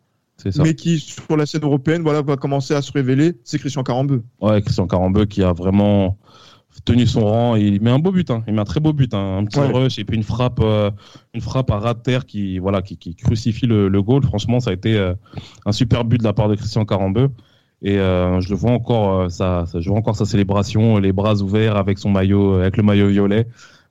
[0.58, 4.22] mais qui sur la scène européenne voilà va commencer à se révéler c'est Christian Carambeu
[4.40, 6.18] ouais Christian Carambeu qui a vraiment
[6.84, 7.56] tenu son rang.
[7.56, 8.42] il met un beau but, hein.
[8.46, 9.38] il met un très beau but, hein.
[9.38, 10.90] un petit rush et puis une frappe, euh,
[11.34, 14.22] une frappe à ras de terre qui, voilà, qui, crucifie le, le, goal.
[14.22, 15.14] Franchement, ça a été euh,
[15.64, 17.30] un super but de la part de Christian Carambeu.
[17.82, 21.76] Et euh, je le vois encore, ça, je vois encore sa célébration, les bras ouverts
[21.76, 23.46] avec son maillot, avec le maillot violet.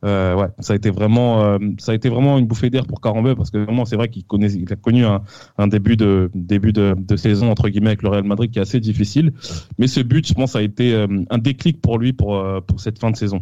[0.05, 3.01] Euh, ouais, ça a été vraiment, euh, ça a été vraiment une bouffée d'air pour
[3.01, 5.23] Carambeu parce que vraiment c'est vrai qu'il connaît, il a connu un,
[5.57, 8.61] un début de début de, de, saison entre guillemets avec le Real Madrid qui est
[8.61, 9.33] assez difficile,
[9.79, 12.79] mais ce but, je pense, ça a été euh, un déclic pour lui pour pour
[12.79, 13.41] cette fin de saison.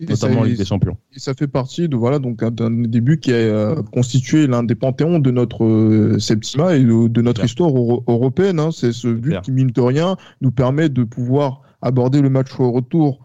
[0.00, 0.96] notamment en Ligue des Champions.
[1.14, 5.20] Et ça fait partie de voilà donc d'un début qui a constitué l'un des panthéons
[5.20, 8.58] de notre Septima et de, notre histoire européenne.
[8.58, 8.70] Hein.
[8.72, 12.72] C'est ce but qui mine de rien nous permet de pouvoir aborder le match au
[12.72, 13.20] retour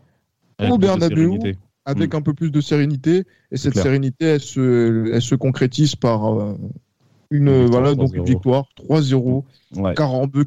[0.70, 1.40] au Bernabeu
[1.86, 2.18] avec mm.
[2.18, 3.26] un peu plus de sérénité.
[3.52, 6.58] Et cette sérénité, elle se, elle se concrétise par euh,
[7.30, 9.44] une, voilà, donc une victoire 3-0.
[9.78, 9.94] Ouais.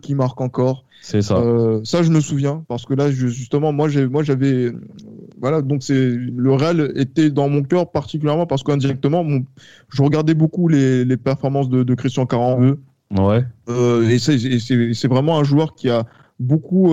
[0.01, 0.85] qui marque encore.
[1.01, 1.37] C'est ça.
[1.37, 4.72] Euh, ça, je me souviens parce que là, justement, moi, j'ai, moi, j'avais,
[5.40, 9.24] voilà, donc c'est le Real était dans mon cœur particulièrement parce qu'indirectement,
[9.90, 12.81] je regardais beaucoup les, les performances de, de Christian Carambeu.
[13.16, 13.44] Ouais.
[13.68, 16.05] Euh, et c'est vraiment un joueur qui a
[16.40, 16.92] beaucoup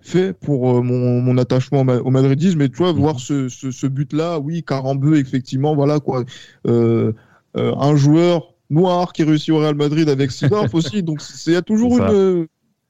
[0.00, 2.60] fait pour euh, mon, mon, attachement au madridisme.
[2.62, 6.24] Et tu vois, voir ce, ce, ce but-là, oui, Carambeu, effectivement, voilà quoi.
[6.66, 7.12] Euh,
[7.56, 11.02] euh, un joueur noir qui réussit au Real Madrid avec Sidorf aussi.
[11.02, 12.46] Donc il y a toujours une,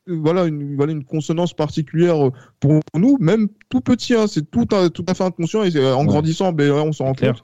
[0.07, 4.15] voilà, une, voilà, une consonance particulière pour nous, même tout petit.
[4.15, 7.15] Hein, c'est tout à, tout à fait inconscient et en grandissant, ben, on s'en rend
[7.15, 7.43] compte.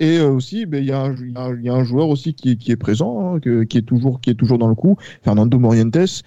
[0.00, 1.14] Et aussi, ben, il y, a,
[1.60, 4.34] y, a un joueur aussi qui, qui est présent, hein, qui, est toujours, qui est
[4.34, 6.24] toujours dans le coup, Fernando Morientes,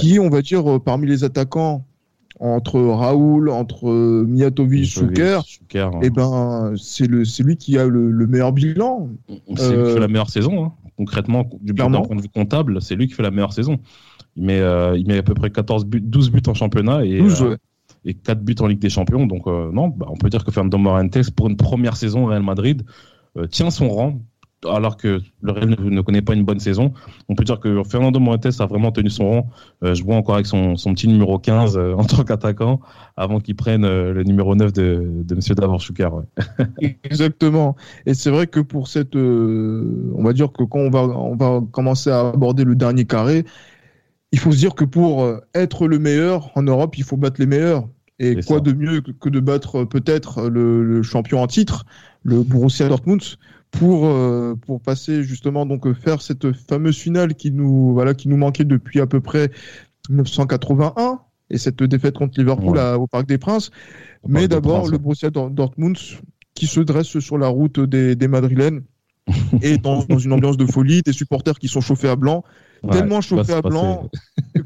[0.00, 1.84] qui, on va dire, parmi les attaquants
[2.38, 5.40] entre Raoul, entre euh, Mijatovic, Schuker,
[5.74, 9.08] et eh ben c'est le c'est lui qui a le, meilleur bilan.
[9.56, 10.72] C'est lui qui fait la meilleure saison, hein.
[10.96, 13.78] concrètement du point de vue comptable, c'est lui qui fait la meilleure saison.
[14.36, 17.18] Il met euh, il met à peu près 14 buts, 12 buts en championnat et
[17.18, 17.56] 12, euh,
[18.04, 19.26] et 4 buts en Ligue des Champions.
[19.26, 22.42] Donc non, bah, on peut dire que Fernando Morientes pour une première saison au Real
[22.42, 22.84] Madrid
[23.50, 24.20] tient son rang
[24.64, 26.92] alors que le Real ne, connaît pas une bonne saison.
[27.28, 29.50] On peut dire que Fernando Moretes a vraiment tenu son rang.
[29.84, 32.80] Euh, je vois encore avec son, petit numéro 15 euh, en tant qu'attaquant
[33.16, 35.40] avant qu'il prenne euh, le numéro 9 de, de M.
[35.54, 35.80] Davor
[37.04, 37.76] Exactement.
[38.06, 39.14] Et c'est vrai que pour cette.
[39.16, 43.44] on va dire que quand on va, on va commencer à aborder le dernier carré,
[44.32, 47.46] il faut se dire que pour être le meilleur en Europe, il faut battre les
[47.46, 47.88] meilleurs.
[48.18, 51.84] Et quoi de mieux que de battre peut-être le, le champion en titre,
[52.22, 53.20] le Borussia Dortmund
[53.70, 58.36] pour euh, pour passer justement donc faire cette fameuse finale qui nous voilà qui nous
[58.36, 59.50] manquait depuis à peu près
[60.08, 63.70] 1981 et cette défaite contre Liverpool au Parc des Princes.
[64.26, 65.96] Mais d'abord le Borussia Dortmund
[66.54, 68.82] qui se dresse sur la route des, des Madrilènes
[69.62, 72.44] et dans, dans, une ambiance de folie, des supporters qui sont chauffés à blanc,
[72.90, 74.08] tellement chauffés à blanc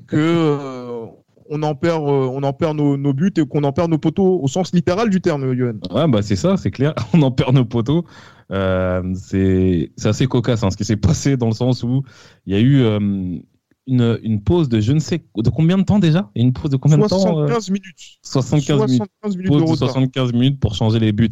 [0.06, 1.06] que euh,
[1.48, 3.98] on en perd, euh, on en perd nos, nos buts et qu'on en perd nos
[3.98, 5.74] poteaux au sens littéral du terme, Johan.
[5.90, 6.94] Ouais, bah c'est ça, c'est clair.
[7.14, 8.04] On en perd nos poteaux.
[8.50, 12.02] Euh, c'est assez cocasse hein, ce qui s'est passé dans le sens où
[12.46, 12.98] il y a eu euh,
[13.86, 16.30] une, une, pause de je ne sais de combien de temps déjà?
[16.34, 18.18] Une pause de combien de temps 75 minutes.
[18.22, 18.90] 75,
[19.36, 19.48] minutes.
[19.48, 21.30] pause de 75 minutes pour changer les buts.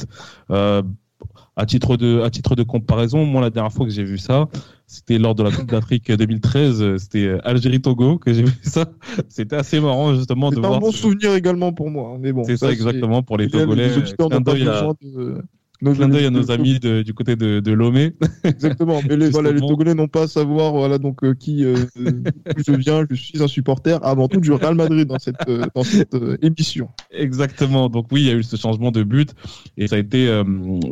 [0.49, 4.47] à titre de à titre de comparaison, moi la dernière fois que j'ai vu ça,
[4.87, 8.87] c'était lors de la Coupe d'Afrique 2013, c'était Algérie Togo que j'ai vu ça.
[9.29, 10.71] C'était assez marrant justement de voir.
[10.71, 12.45] C'est un bon souvenir également pour moi, hein, mais bon.
[12.45, 13.89] C'est ça, exactement pour les Togolais.
[13.89, 18.15] Les nos clin d'œil à nos amis du côté de, de Lomé.
[18.45, 19.01] Exactement.
[19.09, 22.73] Mais les, voilà, les Togolais n'ont pas à savoir voilà, donc, euh, qui euh, je
[22.73, 23.07] viens.
[23.11, 26.89] Je suis un supporter avant tout du Real Madrid dans cette, euh, dans cette émission.
[27.11, 27.89] Exactement.
[27.89, 29.35] Donc oui, il y a eu ce changement de but
[29.77, 30.27] et ça a été,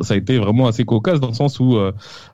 [0.01, 1.77] ça a été vraiment assez cocasse dans le sens où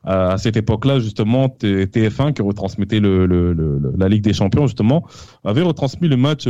[0.04, 5.06] à cette époque-là, justement, TF1 qui retransmettait le, le, la Ligue des Champions, justement,
[5.44, 6.48] avait retransmis le match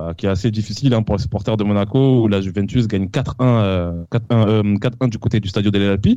[0.00, 3.04] bah, qui est assez difficile hein, pour les supporters de Monaco où la Juventus gagne
[3.04, 6.16] 4-1 euh, 4-1 euh, du côté du Stadio delle Alpi.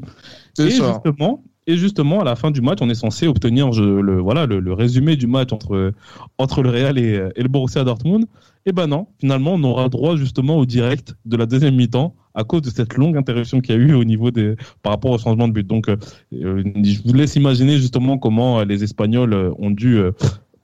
[0.58, 4.46] Et justement, et justement, à la fin du match, on est censé obtenir le, voilà,
[4.46, 5.92] le, résumé du match entre,
[6.38, 8.26] entre le Real et, et, le Borussia Dortmund.
[8.66, 12.46] Et ben non, finalement, on aura droit justement au direct de la deuxième mi-temps à
[12.46, 15.18] cause de cette longue interruption qu'il y a eu au niveau des, par rapport au
[15.18, 15.68] changement de but.
[15.68, 15.98] Donc, euh,
[16.32, 20.02] je vous laisse imaginer justement comment les Espagnols ont dû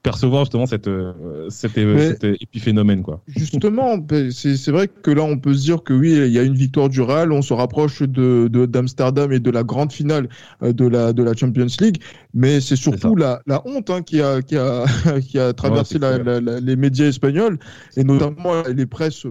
[0.02, 1.76] percevoir justement cette, euh, cet,
[2.24, 3.02] épiphénomène.
[3.02, 3.22] Quoi.
[3.28, 6.42] Justement, ben, c'est vrai que là, on peut se dire que oui, il y a
[6.42, 10.28] une victoire du Real, on se rapproche d'Amsterdam de, d'Amsterdam et de la grande finale
[10.62, 12.02] euh, de la, de la Champions League,
[12.34, 14.84] mais c'est surtout la, la, honte hein, qui, a, qui, a,
[15.20, 17.58] qui a traversé les médias espagnols,
[17.96, 19.26] et notamment les presses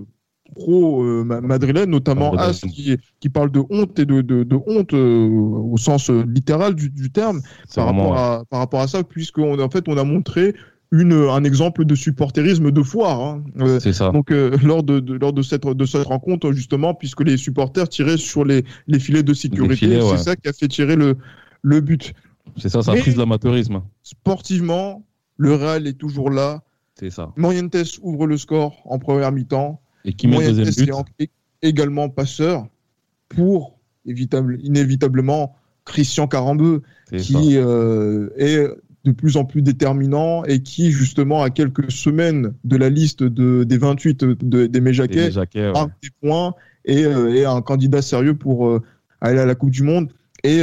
[0.55, 4.93] pro euh, madrilène, notamment As qui, qui parle de honte et de, de, de honte
[4.93, 7.41] euh, au sens euh, littéral du, du terme
[7.75, 10.55] par rapport, à, par rapport à ça, puisqu'on en fait on a montré
[10.91, 13.21] une, un exemple de supporterisme de foire.
[13.21, 13.43] Hein.
[13.79, 14.11] c'est ça.
[14.11, 14.29] Donc
[14.63, 18.43] lors de, de, lors de cette de cette rencontre justement, puisque les supporters tiraient sur
[18.45, 21.17] les, les filets de sécurité, c'est ça qui a fait tirer le
[21.61, 22.13] le but.
[22.57, 23.83] C'est ça, ça a pris de l'amateurisme.
[24.03, 25.03] Sportivement,
[25.37, 26.61] le Real est toujours là.
[26.95, 27.31] C'est ça.
[27.37, 29.81] Morientes ouvre le score en première mi-temps.
[30.05, 31.29] Et qui met deuxième but.
[31.61, 32.67] également passeur
[33.27, 36.81] pour inévitablement Christian Carambeu,
[37.17, 38.67] qui euh, est
[39.05, 43.63] de plus en plus déterminant et qui, justement, à quelques semaines de la liste de,
[43.63, 45.45] des 28 de, des Méjaquets, a
[46.01, 46.53] des points
[46.85, 48.81] et euh, est un candidat sérieux pour euh,
[49.21, 50.09] aller à la Coupe du Monde.
[50.43, 50.61] Et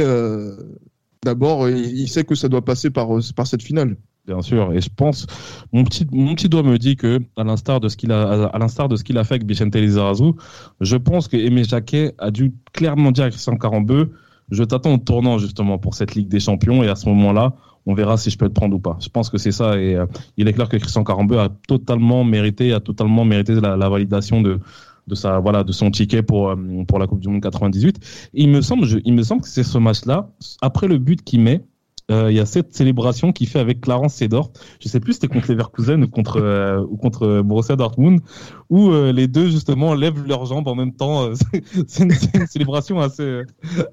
[1.23, 3.95] d'abord, il sait que ça doit passer par, par cette finale.
[4.27, 5.25] Bien sûr, et je pense,
[5.71, 8.59] mon petit, mon petit doigt me dit que, à l'instar de ce qu'il a, à
[8.59, 10.33] l'instar de ce qu'il a fait avec Vicente Lizarazu,
[10.81, 14.11] je pense que Aimé Jacquet a dû clairement dire à Christian Carambeu,
[14.51, 17.53] je t'attends au tournant justement pour cette Ligue des Champions, et à ce moment-là,
[17.85, 18.97] on verra si je peux te prendre ou pas.
[18.99, 22.25] Je pense que c'est ça, et euh, il est clair que Christian Carambeu a totalement
[22.25, 24.59] mérité, a totalement mérité la, validation de,
[25.07, 28.29] de sa voilà de son ticket pour euh, pour la Coupe du Monde 98.
[28.33, 30.29] Et il me semble, je, il me semble que c'est ce match-là,
[30.61, 31.63] après le but qu'il met
[32.09, 34.49] euh, il y a cette célébration qu'il fait avec Clarence Sedorf.
[34.79, 38.21] Je sais plus si c'était contre Leverkusen ou contre euh, ou contre Borussia Dortmund,
[38.69, 41.29] où euh, les deux justement lèvent leurs jambes en même temps.
[41.87, 43.41] c'est une, célébration assez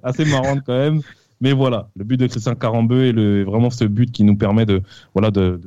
[0.05, 1.00] assez marrante quand même.
[1.40, 4.64] Mais voilà, le but de Christian Carambeu est le, vraiment ce but qui nous permet
[4.64, 4.81] de
[5.12, 5.61] voilà de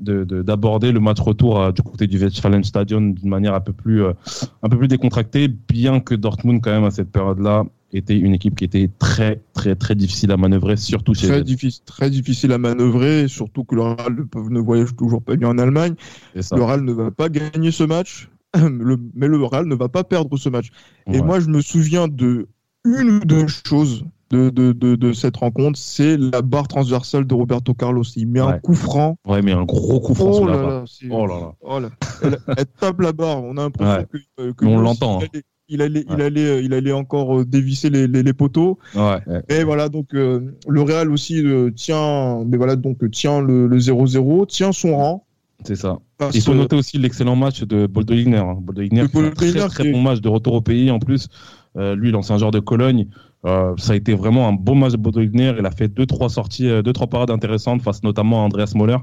[0.00, 3.72] d'aborder de, de, le match retour du côté du Westfalen Stadion d'une manière un peu
[3.72, 8.34] plus un peu plus décontractée, bien que Dortmund quand même à cette période-là était une
[8.34, 12.52] équipe qui était très très très difficile à manœuvrer, surtout chez très difficile, très difficile
[12.52, 15.94] à manœuvrer, surtout que le Real ne voyage toujours pas bien en Allemagne.
[16.34, 20.36] Le Real ne va pas gagner ce match, mais le Real ne va pas perdre
[20.36, 20.68] ce match.
[21.10, 22.48] Et moi, je me souviens de
[22.84, 27.34] une ou deux choses de, de, de, de cette rencontre, c'est la barre transversale de
[27.34, 28.04] Roberto Carlos.
[28.16, 29.16] Il met un coup franc.
[29.26, 30.84] Ouais, mais un gros coup franc oh sur la barre.
[31.10, 31.54] oh là là.
[31.62, 31.88] Oh là.
[32.22, 33.42] Elle, elle, tape la barre.
[33.42, 35.22] On a l'impression que, que, on l'entend.
[35.22, 38.78] Hein il allait, il allait, euh, il allait encore euh, dévisser les, les, les poteaux.
[38.94, 41.44] Ouais, Et voilà, donc euh, le Real aussi
[41.76, 45.24] tient, mais voilà, donc tient le 0-0, tient son rang.
[45.64, 45.98] C'est ça.
[46.34, 48.36] Il faut noter aussi l'excellent match de Boldo Igner.
[48.36, 48.58] Hein.
[48.60, 51.28] Boldo Igner, un très, très bon match de retour au pays en plus.
[51.76, 53.08] Euh, lui, l'ancien joueur de Cologne,
[53.44, 55.54] euh, ça a été vraiment un beau match de Bodo Igner.
[55.58, 58.98] Il a fait deux trois sorties, deux trois parades intéressantes face notamment à Andreas Moller.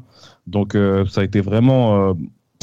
[0.47, 0.77] Donc
[1.09, 2.15] ça a été vraiment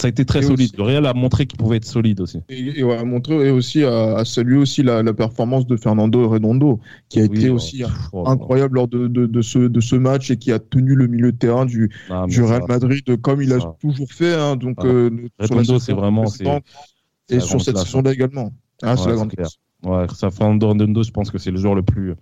[0.02, 0.72] ça a été très solide.
[0.76, 2.40] le Real a montré qu'il pouvait être solide aussi.
[2.48, 6.80] Et, et a montré et aussi à, saluer aussi la, la, performance de Fernando Redondo,
[7.08, 10.36] qui a été aussi oh, incroyable lors de, de, de, ce, de ce match et
[10.36, 13.58] qui a tenu le milieu de terrain du, ah, du Real Madrid comme il a
[13.80, 14.34] toujours fait.
[14.34, 14.86] Hein, donc, ah.
[14.86, 16.24] euh, Redondo, c'est vraiment.
[17.28, 18.52] Et sur cette saison-là également.
[18.82, 19.58] Ah, c'est la grande classe.
[19.84, 22.14] Ouais, ça, Fernando Redondo, je pense que c'est le joueur le plus,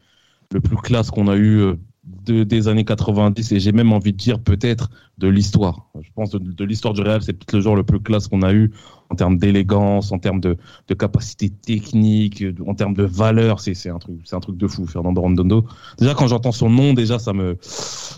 [0.53, 4.13] le plus classe qu'on a eu euh, de, des années 90 et j'ai même envie
[4.13, 5.91] de dire peut-être de l'histoire.
[6.01, 8.43] Je pense de, de l'histoire du Real, c'est peut-être le joueur le plus classe qu'on
[8.43, 8.73] a eu
[9.11, 10.57] en termes d'élégance, en termes de,
[10.89, 13.61] de, capacité technique, en termes de valeur.
[13.61, 15.65] C'est un truc, c'est un truc de fou, Fernando Rondondo.
[15.99, 17.59] Déjà, quand j'entends son nom, déjà, ça me.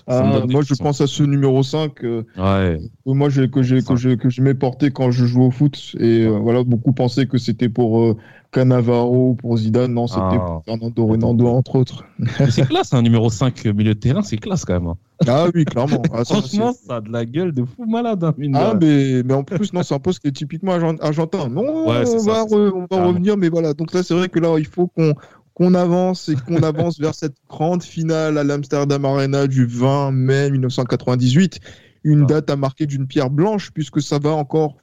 [0.07, 2.05] Ah, moi, je pense à ce numéro 5.
[2.05, 2.79] Euh, ouais.
[3.07, 5.97] Moi, que j'ai que j'ai que j'aimais porter quand je jouais au foot.
[5.99, 8.17] Et euh, voilà, beaucoup pensaient que c'était pour euh,
[8.53, 9.93] Canavaro pour Zidane.
[9.93, 10.61] Non, c'était ah.
[10.65, 12.05] Fernando Ronaldo, entre autres.
[12.51, 14.87] c'est classe, un hein, numéro 5 milieu de terrain, c'est classe quand même.
[14.87, 14.97] Hein.
[15.27, 16.03] Ah oui, clairement.
[16.13, 18.23] Ah, Franchement, ça, a de la gueule de fou malade.
[18.23, 21.49] Hein, ah, mais, mais en plus, non, c'est un poste qui est typiquement argentin.
[21.49, 22.05] Non, on, va
[22.53, 23.73] on va revenir, mais voilà.
[23.73, 25.15] Donc là, c'est vrai que là, il faut qu'on
[25.55, 30.51] qu'on avance et qu'on avance vers cette grande finale à l'Amsterdam Arena du 20 mai
[30.51, 31.61] 1998.
[32.05, 34.77] Une date à marquer d'une pierre blanche, puisque ça va encore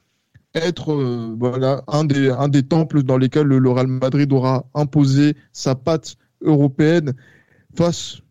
[0.56, 5.36] être euh, voilà, un, des, un des temples dans lesquels le, Real Madrid aura imposé
[5.54, 7.14] sa patte européenne
[7.76, 8.22] face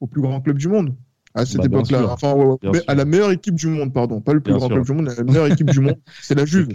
[0.00, 0.94] au plus grand club du monde
[1.34, 2.06] à cette bah, époque-là.
[2.10, 2.34] Enfin,
[2.86, 4.20] à la meilleure équipe du monde, pardon.
[4.20, 6.68] Pas le plus grand club du monde, la meilleure équipe du monde, c'est la Juve.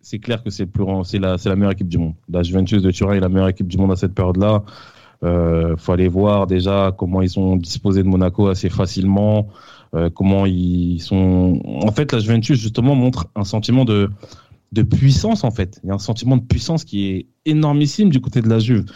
[0.00, 2.14] C'est clair que c'est plus la, la meilleure équipe du monde.
[2.28, 4.64] La Juventus de Turin est la meilleure équipe du monde à cette période-là.
[5.24, 9.48] Euh, faut aller voir déjà comment ils sont disposés de Monaco assez facilement.
[9.94, 11.60] Euh, comment ils sont.
[11.64, 14.10] En fait, la Juventus justement montre un sentiment de
[14.72, 15.78] de puissance en fait.
[15.84, 18.86] Il y a un sentiment de puissance qui est énormissime du côté de la Juve.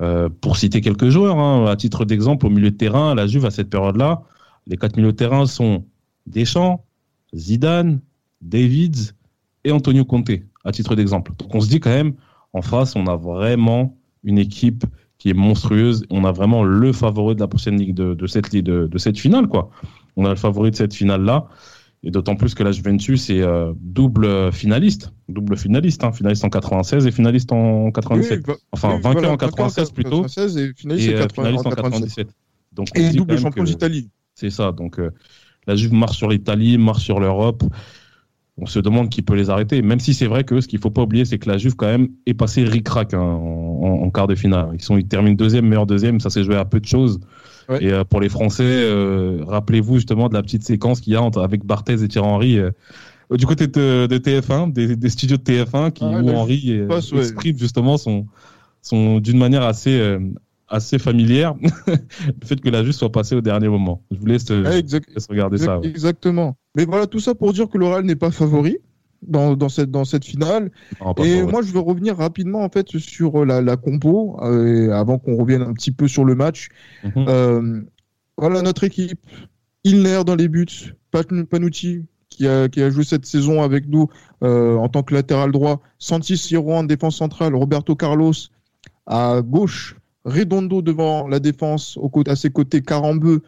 [0.00, 3.44] Euh, pour citer quelques joueurs, hein, à titre d'exemple, au milieu de terrain, la Juve
[3.44, 4.22] à cette période-là,
[4.66, 5.84] les quatre milieux de terrain sont
[6.26, 6.84] Deschamps,
[7.34, 8.00] Zidane,
[8.40, 9.12] Davids
[9.64, 10.30] et Antonio Conte,
[10.64, 11.32] à titre d'exemple.
[11.38, 12.14] Donc on se dit quand même,
[12.52, 14.84] en face, on a vraiment une équipe
[15.18, 16.04] qui est monstrueuse.
[16.10, 19.18] On a vraiment le favori de la prochaine ligue de, de cette, de, de cette
[19.18, 19.70] finale, quoi
[20.16, 21.46] on a le favori de cette finale-là.
[22.02, 26.50] Et d'autant plus que la Juventus est euh, double finaliste, double finaliste, hein, finaliste en
[26.50, 28.46] 96 et finaliste en 97.
[28.46, 30.24] Bah, enfin, vainqueur en 96 plutôt.
[30.24, 32.28] et finaliste, et, euh, en 97.
[32.72, 34.08] Donc, et double champion d'Italie.
[34.34, 34.70] C'est ça.
[34.70, 35.10] Donc euh,
[35.66, 37.64] la Juve marche sur l'Italie, marche sur l'Europe.
[38.58, 39.82] On se demande qui peut les arrêter.
[39.82, 41.86] Même si c'est vrai que ce qu'il faut pas oublier, c'est que la Juve quand
[41.86, 44.70] même est passée ric-rac hein, en, quart de finale.
[44.74, 46.20] Ils sont, ils terminent deuxième, meilleur deuxième.
[46.20, 47.20] Ça s'est joué à peu de choses.
[47.80, 51.22] Et euh, pour les Français, euh, rappelez-vous justement de la petite séquence qu'il y a
[51.22, 52.70] entre, avec Barthez et Thierry Henry euh,
[53.30, 56.80] du côté de, de TF1, des, des, studios de TF1, qui, ah, où Henry
[57.18, 58.26] exprime justement son,
[58.82, 60.16] son d'une manière assez,
[60.68, 61.54] assez familière
[61.88, 64.02] le fait que la juste soit passée au dernier moment.
[64.12, 64.48] Je vous laisse,
[65.28, 65.80] regarder ça.
[65.82, 66.56] Exactement.
[66.76, 68.78] Mais voilà, tout ça pour dire que l'oral n'est pas favori
[69.22, 70.70] dans, dans, cette, dans cette finale.
[71.22, 75.36] et moi, je veux revenir rapidement en fait sur la, la compo, euh, avant qu'on
[75.36, 76.68] revienne un petit peu sur le match.
[77.04, 77.12] Mhm.
[77.28, 77.80] euh,
[78.38, 79.20] voilà notre équipe.
[79.84, 84.08] Ilner dans les buts, Panucci qui a, qui a joué cette saison avec nous
[84.42, 88.32] euh, en tant que latéral droit, Santi Siro en défense centrale, Roberto Carlos
[89.06, 93.42] à gauche, Redondo devant la défense, au, à ses côtés, Carambeu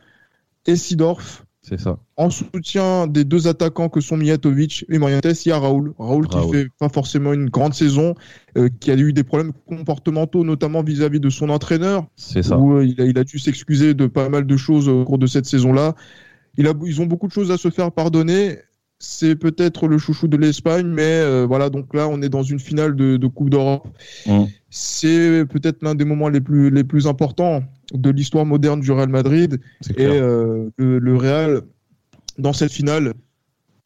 [0.67, 1.45] et Sidorf.
[1.69, 1.99] C'est ça.
[2.17, 5.93] En soutien des deux attaquants que sont Mijatovic et Morientes, il y a Raoul.
[5.99, 8.15] Raoul, qui fait pas forcément une grande saison,
[8.57, 12.07] euh, qui a eu des problèmes comportementaux, notamment vis-à-vis de son entraîneur.
[12.17, 12.59] C'est ça.
[12.59, 15.19] Où euh, il, a, il, a, dû s'excuser de pas mal de choses au cours
[15.19, 15.95] de cette saison-là.
[16.57, 18.57] Il a, ils ont beaucoup de choses à se faire pardonner.
[18.99, 22.61] C'est peut-être le chouchou de l'Espagne, mais euh, voilà, donc là, on est dans une
[22.61, 23.87] finale de, de Coupe d'Europe.
[24.27, 24.45] Mmh.
[24.71, 27.63] C'est peut-être l'un des moments les plus, les plus importants
[27.95, 29.61] de l'histoire moderne du Real Madrid.
[29.97, 31.63] Et euh, le, Real,
[32.39, 33.15] dans cette finale,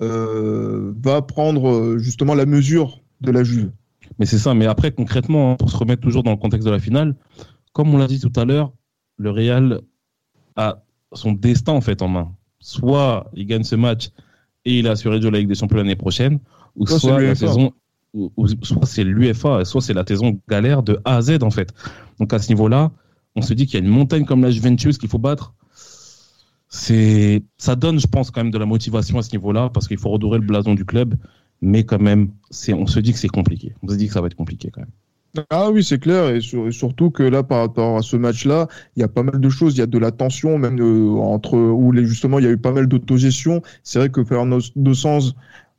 [0.00, 3.70] euh, va prendre euh, justement la mesure de la Juve.
[4.18, 4.54] Mais c'est ça.
[4.54, 7.14] Mais après, concrètement, hein, pour se remettre toujours dans le contexte de la finale,
[7.72, 8.72] comme on l'a dit tout à l'heure,
[9.18, 9.80] le Real
[10.56, 12.32] a son destin en fait en main.
[12.58, 14.10] Soit il gagne ce match
[14.64, 16.40] et il a assuré de la Ligue des Champions l'année prochaine,
[16.76, 17.72] ou soit, la saison,
[18.62, 21.72] soit c'est l'UFA, soit c'est la saison galère de A à Z en fait.
[22.18, 22.90] Donc à ce niveau-là,
[23.36, 25.54] on se dit qu'il y a une montagne comme la Juventus qu'il faut battre.
[26.68, 29.98] C'est, ça donne, je pense, quand même de la motivation à ce niveau-là parce qu'il
[29.98, 31.14] faut redorer le blason du club.
[31.60, 32.30] Mais quand même,
[32.74, 33.74] on se dit que c'est compliqué.
[33.82, 34.90] On se dit que ça va être compliqué quand même.
[35.48, 39.02] Ah oui, c'est clair, et, surtout que là, par rapport à ce match-là, il y
[39.02, 39.74] a pas mal de choses.
[39.76, 42.58] Il y a de la tension, même euh, entre où justement il y a eu
[42.58, 43.62] pas mal d'autogestion.
[43.82, 44.60] C'est vrai que Fernando
[44.92, 45.34] Sens,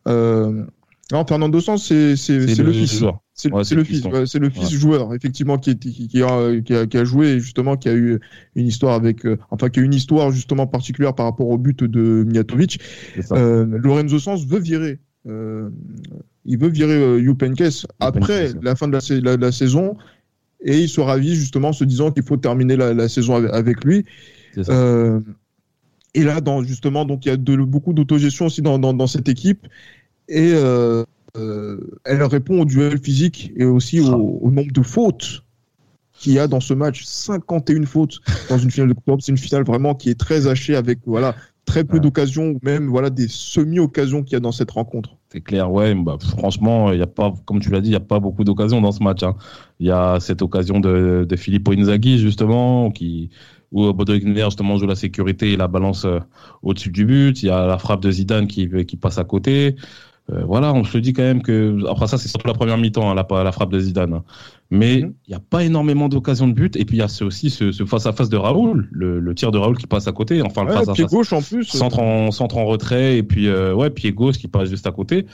[0.08, 0.66] euh,
[1.12, 3.04] non, Fernando Sens, c'est le, fils.
[3.34, 6.98] C'est le fils, c'est le fils joueur, effectivement, qui, qui, qui, a, qui, a, qui,
[6.98, 8.20] a, joué justement, qui a eu
[8.56, 11.84] une histoire avec, euh, enfin, qui a une histoire justement particulière par rapport au but
[11.84, 12.80] de Mijatovic.
[13.32, 15.70] Euh, Lorenzo Sens veut virer, euh,
[16.46, 19.98] il veut virer euh, Youpenkes après la fin de la, la, saison,
[20.62, 24.06] et il se ravit justement se disant qu'il faut terminer la, la saison avec, lui.
[24.70, 25.20] Euh,
[26.14, 29.08] et là, dans, justement, donc il y a de, beaucoup d'autogestion aussi dans, dans, dans,
[29.08, 29.68] cette équipe,
[30.30, 31.04] et euh,
[31.38, 35.44] euh, elle répond au duel physique et aussi au, nombre de fautes
[36.14, 37.04] qu'il y a dans ce match.
[37.04, 40.76] 51 fautes dans une finale de Coupe C'est une finale vraiment qui est très hachée
[40.76, 44.72] avec voilà très peu d'occasions ou même voilà des semi-occasions qu'il y a dans cette
[44.72, 45.16] rencontre.
[45.30, 45.96] C'est clair, ouais.
[45.96, 48.44] Bah, franchement, il y a pas, comme tu l'as dit, il n'y a pas beaucoup
[48.44, 49.24] d'occasions dans ce match.
[49.24, 49.36] Hein.
[49.80, 53.30] Il y a cette occasion de, de Filippo Inzaghi justement qui
[53.72, 56.20] où Baudric justement joue la sécurité et la balance euh,
[56.62, 57.42] au-dessus du but.
[57.42, 59.76] Il y a la frappe de Zidane qui, qui passe à côté.
[60.32, 63.12] Euh, voilà, on se dit quand même que après ça c'est surtout la première mi-temps
[63.12, 64.14] hein, la, la, frappe de Zidane.
[64.14, 64.24] Hein.
[64.72, 65.14] Mais mhm.
[65.28, 67.72] il n'y a pas énormément d'occasions de but et puis il y a aussi ce,
[67.86, 70.72] face à face de Raoul, le, tir de Raoul qui passe à côté, enfin le
[70.72, 71.12] face à face.
[71.12, 71.66] gauche en plus.
[71.66, 74.92] Centre en, centre en retrait et puis euh, ouais pied gauche qui passe juste à
[74.92, 75.26] côté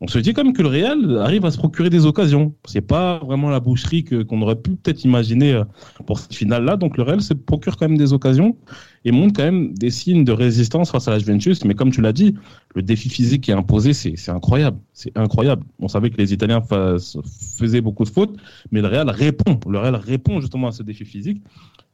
[0.00, 2.54] on se dit quand même que le Real arrive à se procurer des occasions.
[2.64, 5.64] C'est pas vraiment la boucherie qu'on aurait pu peut-être imaginer euh,
[6.06, 6.76] pour cette finale-là.
[6.76, 8.56] Donc le Real se procure quand même des occasions
[9.04, 11.64] et montre quand même des signes de résistance face à la Juventus.
[11.64, 12.36] Mais comme tu l'as dit,
[12.76, 14.78] le défi physique qui est imposé, c'est incroyable.
[14.92, 15.64] C'est incroyable.
[15.80, 18.36] On savait que les Italiens faisaient beaucoup de fautes,
[18.70, 19.58] mais le Real répond.
[19.68, 21.42] Le Real répond justement à ce défi physique.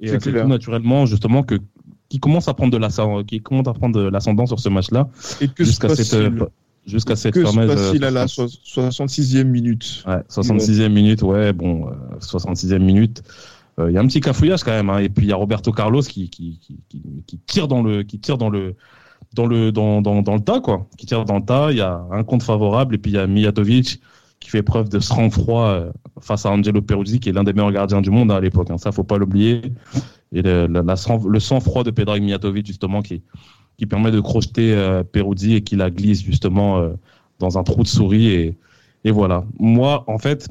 [0.01, 1.55] Et c'est tout naturellement justement que
[2.11, 5.09] qui commence à prendre de l'ascendant, qui commence à prendre de l'ascendant sur ce match-là.
[5.59, 6.15] jusqu'à cette
[6.87, 7.75] jusqu'à cette que fameuse.
[7.75, 10.05] facile à la 66e minute?
[10.07, 13.23] Ouais, 66e minute, ouais, bon, 66e euh, minute.
[13.79, 15.37] Il euh, y a un petit cafouillage quand même, hein, et puis il y a
[15.37, 16.79] Roberto Carlos qui, qui, qui,
[17.27, 18.77] qui, tire dans le, qui tire dans le,
[19.35, 20.87] dans le, dans, dans, dans le tas, quoi.
[20.97, 21.73] Qui tire dans le tas.
[21.73, 24.01] Il y a un compte favorable, et puis il y a Mijatovic
[24.39, 27.73] qui fait preuve de sang-froid euh, face à Angelo Peruzzi, qui est l'un des meilleurs
[27.73, 28.71] gardiens du monde hein, à l'époque.
[28.71, 29.63] Hein, ça, faut pas l'oublier.
[30.33, 30.95] Et le, la,
[31.29, 33.23] le sang-froid de Pedro Mijatovic, justement, qui,
[33.77, 36.91] qui permet de crocheter euh, Peruzzi et qui la glisse justement euh,
[37.39, 38.57] dans un trou de souris et,
[39.05, 39.45] et voilà.
[39.59, 40.49] Moi, en fait,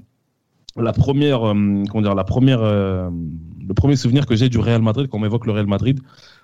[0.75, 5.07] la première, euh, comment dire, la première, le premier souvenir que j'ai du Real Madrid
[5.09, 5.99] quand on m'évoque le Real Madrid,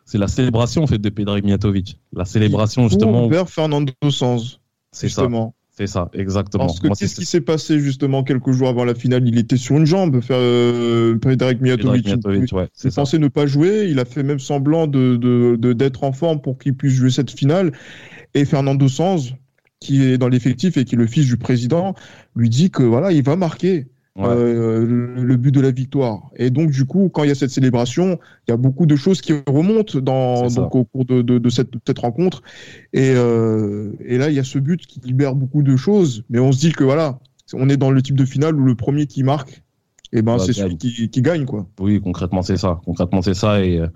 [0.05, 1.99] c'est la célébration en fait de Pedro Mijatovic.
[2.13, 3.27] La célébration justement.
[3.27, 4.59] Vers Fernando Sanz.
[4.91, 5.53] C'est justement.
[5.79, 6.65] C'est ça, exactement.
[6.65, 9.25] Parce que qu'est-ce qui s'est passé justement quelques jours avant la finale?
[9.25, 12.51] Il était sur une jambe, euh, Frédéric Mijatovic.
[12.51, 16.41] Ouais, il pensait ne pas jouer, il a fait même semblant de, d'être en forme
[16.41, 17.71] pour qu'il puisse jouer cette finale.
[18.33, 19.35] Et Fernando Sanz,
[19.79, 21.95] qui est dans l'effectif et qui est le fils du président,
[22.35, 23.87] lui dit que voilà, il va marquer.
[24.17, 26.29] Euh, le, but de la victoire.
[26.35, 28.95] Et donc, du coup, quand il y a cette célébration, il y a beaucoup de
[28.95, 32.41] choses qui remontent dans, donc, au cours de, de, cette, cette, rencontre.
[32.91, 36.23] Et, euh, et, là, il y a ce but qui libère beaucoup de choses.
[36.29, 37.19] Mais on se dit que voilà,
[37.53, 39.63] on est dans le type de finale où le premier qui marque,
[40.11, 41.45] et eh ben, c'est celui qui, qui, gagne.
[41.45, 41.67] Quoi.
[41.79, 42.81] Oui, concrètement, c'est ça.
[42.83, 43.63] Concrètement, c'est ça.
[43.63, 43.87] Et euh,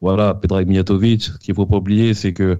[0.00, 2.58] voilà, Pedrag Mijatovic, ce qu'il faut pas oublier, c'est que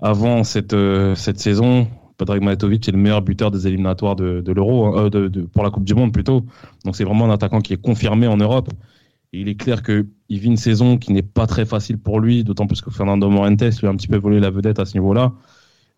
[0.00, 0.74] avant cette,
[1.14, 1.86] cette saison,
[2.20, 5.70] Patrick Majatovic est le meilleur buteur des éliminatoires de, l'Euro, hein, euh, de, pour la
[5.70, 6.44] Coupe du Monde plutôt.
[6.84, 8.68] Donc c'est vraiment un attaquant qui est confirmé en Europe.
[9.32, 12.44] Et il est clair qu'il vit une saison qui n'est pas très facile pour lui,
[12.44, 14.94] d'autant plus que Fernando Morentes lui a un petit peu volé la vedette à ce
[14.94, 15.32] niveau-là.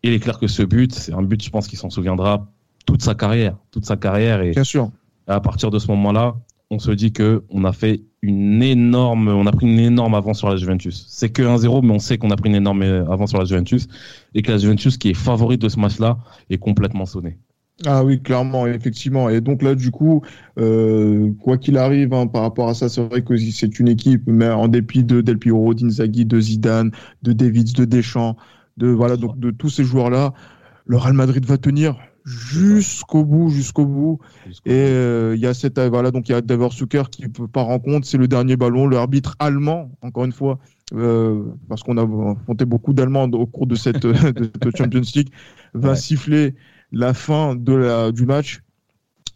[0.03, 2.49] Il est clair que ce but, c'est un but, je pense, qu'il s'en souviendra
[2.87, 4.43] toute sa carrière, toute sa carrière.
[4.43, 4.91] Et Bien sûr.
[5.27, 6.37] À partir de ce moment-là,
[6.71, 10.39] on se dit que on a fait une énorme, on a pris une énorme avance
[10.39, 11.07] sur la Juventus.
[11.09, 13.89] C'est que 1-0, mais on sait qu'on a pris une énorme avance sur la Juventus
[14.35, 16.19] et que la Juventus, qui est favorite de ce match-là,
[16.49, 17.39] est complètement sonnée.
[17.85, 19.29] Ah oui, clairement, effectivement.
[19.29, 20.23] Et donc là, du coup,
[20.59, 24.23] euh, quoi qu'il arrive hein, par rapport à ça, c'est vrai que c'est une équipe,
[24.27, 26.93] mais en dépit de Del Piero, d'Inzaghi, de Zidane,
[27.23, 28.37] de Davids, de Deschamps,
[28.77, 30.33] de voilà, donc de tous ces joueurs-là,
[30.87, 34.19] le Real Madrid va tenir jusqu'au bout, jusqu'au bout.
[34.65, 37.69] et euh, il y a cette voilà donc il y a Davor Zucker qui part
[37.69, 40.59] en compte, c'est le dernier ballon, le arbitre allemand encore une fois
[40.95, 45.31] euh, parce qu'on a affronté beaucoup d'Allemands au cours de cette de, Champions League
[45.75, 46.55] va siffler
[46.93, 48.61] la fin de la du match.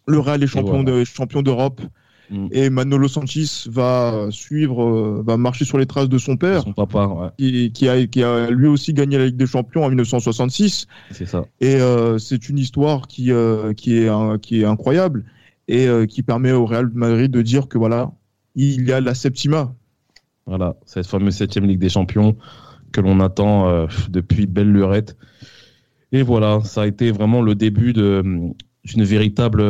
[0.07, 1.81] Le Real est champion de champion d'Europe.
[2.29, 2.47] Mm.
[2.51, 6.73] Et Manolo Sanchez va suivre, euh, va marcher sur les traces de son père, son
[6.73, 10.87] papa, qui, a, qui, a, lui aussi gagné la Ligue des Champions en 1966.
[11.11, 11.45] C'est ça.
[11.61, 15.25] Et euh, c'est une histoire qui, euh, qui, est, qui est incroyable
[15.69, 18.11] et qui permet au Real Madrid de dire que voilà,
[18.55, 19.73] il y a la Septima.
[20.45, 22.37] Voilà, cette fameuse septième Ligue des Champions
[22.93, 25.17] que l'on attend depuis belle lurette.
[26.13, 28.53] Et voilà, ça a été vraiment le début d'une
[28.85, 29.61] véritable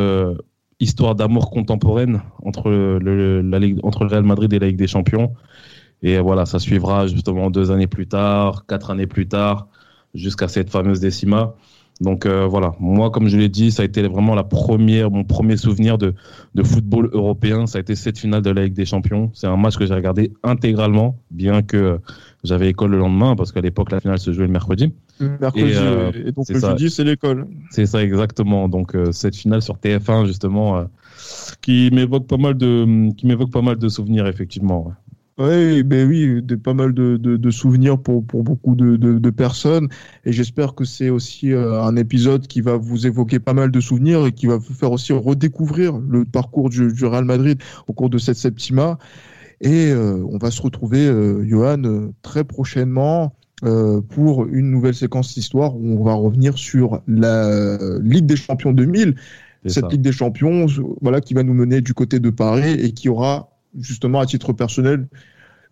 [0.80, 4.86] histoire d'amour contemporaine entre le, la Ligue, entre le Real Madrid et la Ligue des
[4.86, 5.32] Champions.
[6.02, 9.68] Et voilà, ça suivra justement deux années plus tard, quatre années plus tard,
[10.14, 11.54] jusqu'à cette fameuse décima.
[12.00, 15.24] Donc euh, voilà, moi comme je l'ai dit, ça a été vraiment la première, mon
[15.24, 16.14] premier souvenir de,
[16.54, 17.66] de football européen.
[17.66, 19.32] Ça a été cette finale de la Ligue des Champions.
[19.34, 21.98] C'est un match que j'ai regardé intégralement, bien que
[22.44, 24.92] j'avais école le lendemain, parce qu'à l'époque la finale se jouait le mercredi.
[25.20, 27.46] Mercredi, et, euh, et donc le jeudi c'est l'école.
[27.70, 28.68] C'est ça exactement.
[28.68, 30.84] Donc euh, cette finale sur TF1 justement,
[31.60, 34.94] qui m'évoque pas mal de, qui m'évoque pas mal de souvenirs effectivement.
[35.38, 39.88] Oui, ben oui, de, pas mal de, de, souvenirs pour, pour beaucoup de, de personnes.
[40.24, 43.80] Et j'espère que c'est aussi euh, un épisode qui va vous évoquer pas mal de
[43.80, 47.92] souvenirs et qui va vous faire aussi redécouvrir le parcours du, du Real Madrid au
[47.92, 48.98] cours de cette Septima.
[49.60, 55.76] Et euh, on va se retrouver, euh, Johan, très prochainement pour une nouvelle séquence d'histoire
[55.76, 59.14] où on va revenir sur la Ligue des Champions 2000.
[59.66, 60.66] Cette Ligue des Champions,
[61.00, 64.52] voilà, qui va nous mener du côté de Paris et qui aura justement à titre
[64.52, 65.08] personnel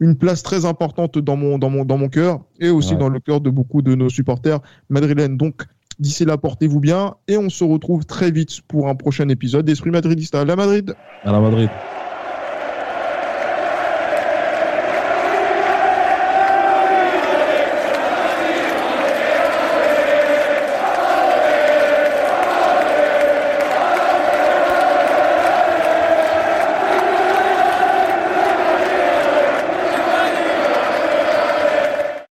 [0.01, 3.21] une place très importante dans mon, dans mon, dans mon cœur et aussi dans le
[3.21, 4.61] cœur de beaucoup de nos supporters
[4.91, 5.37] madrilènes.
[5.37, 5.63] Donc,
[5.99, 9.91] d'ici là, portez-vous bien et on se retrouve très vite pour un prochain épisode d'Esprit
[9.91, 10.41] Madridista.
[10.41, 10.95] À la Madrid!
[11.25, 11.71] À la Madrid!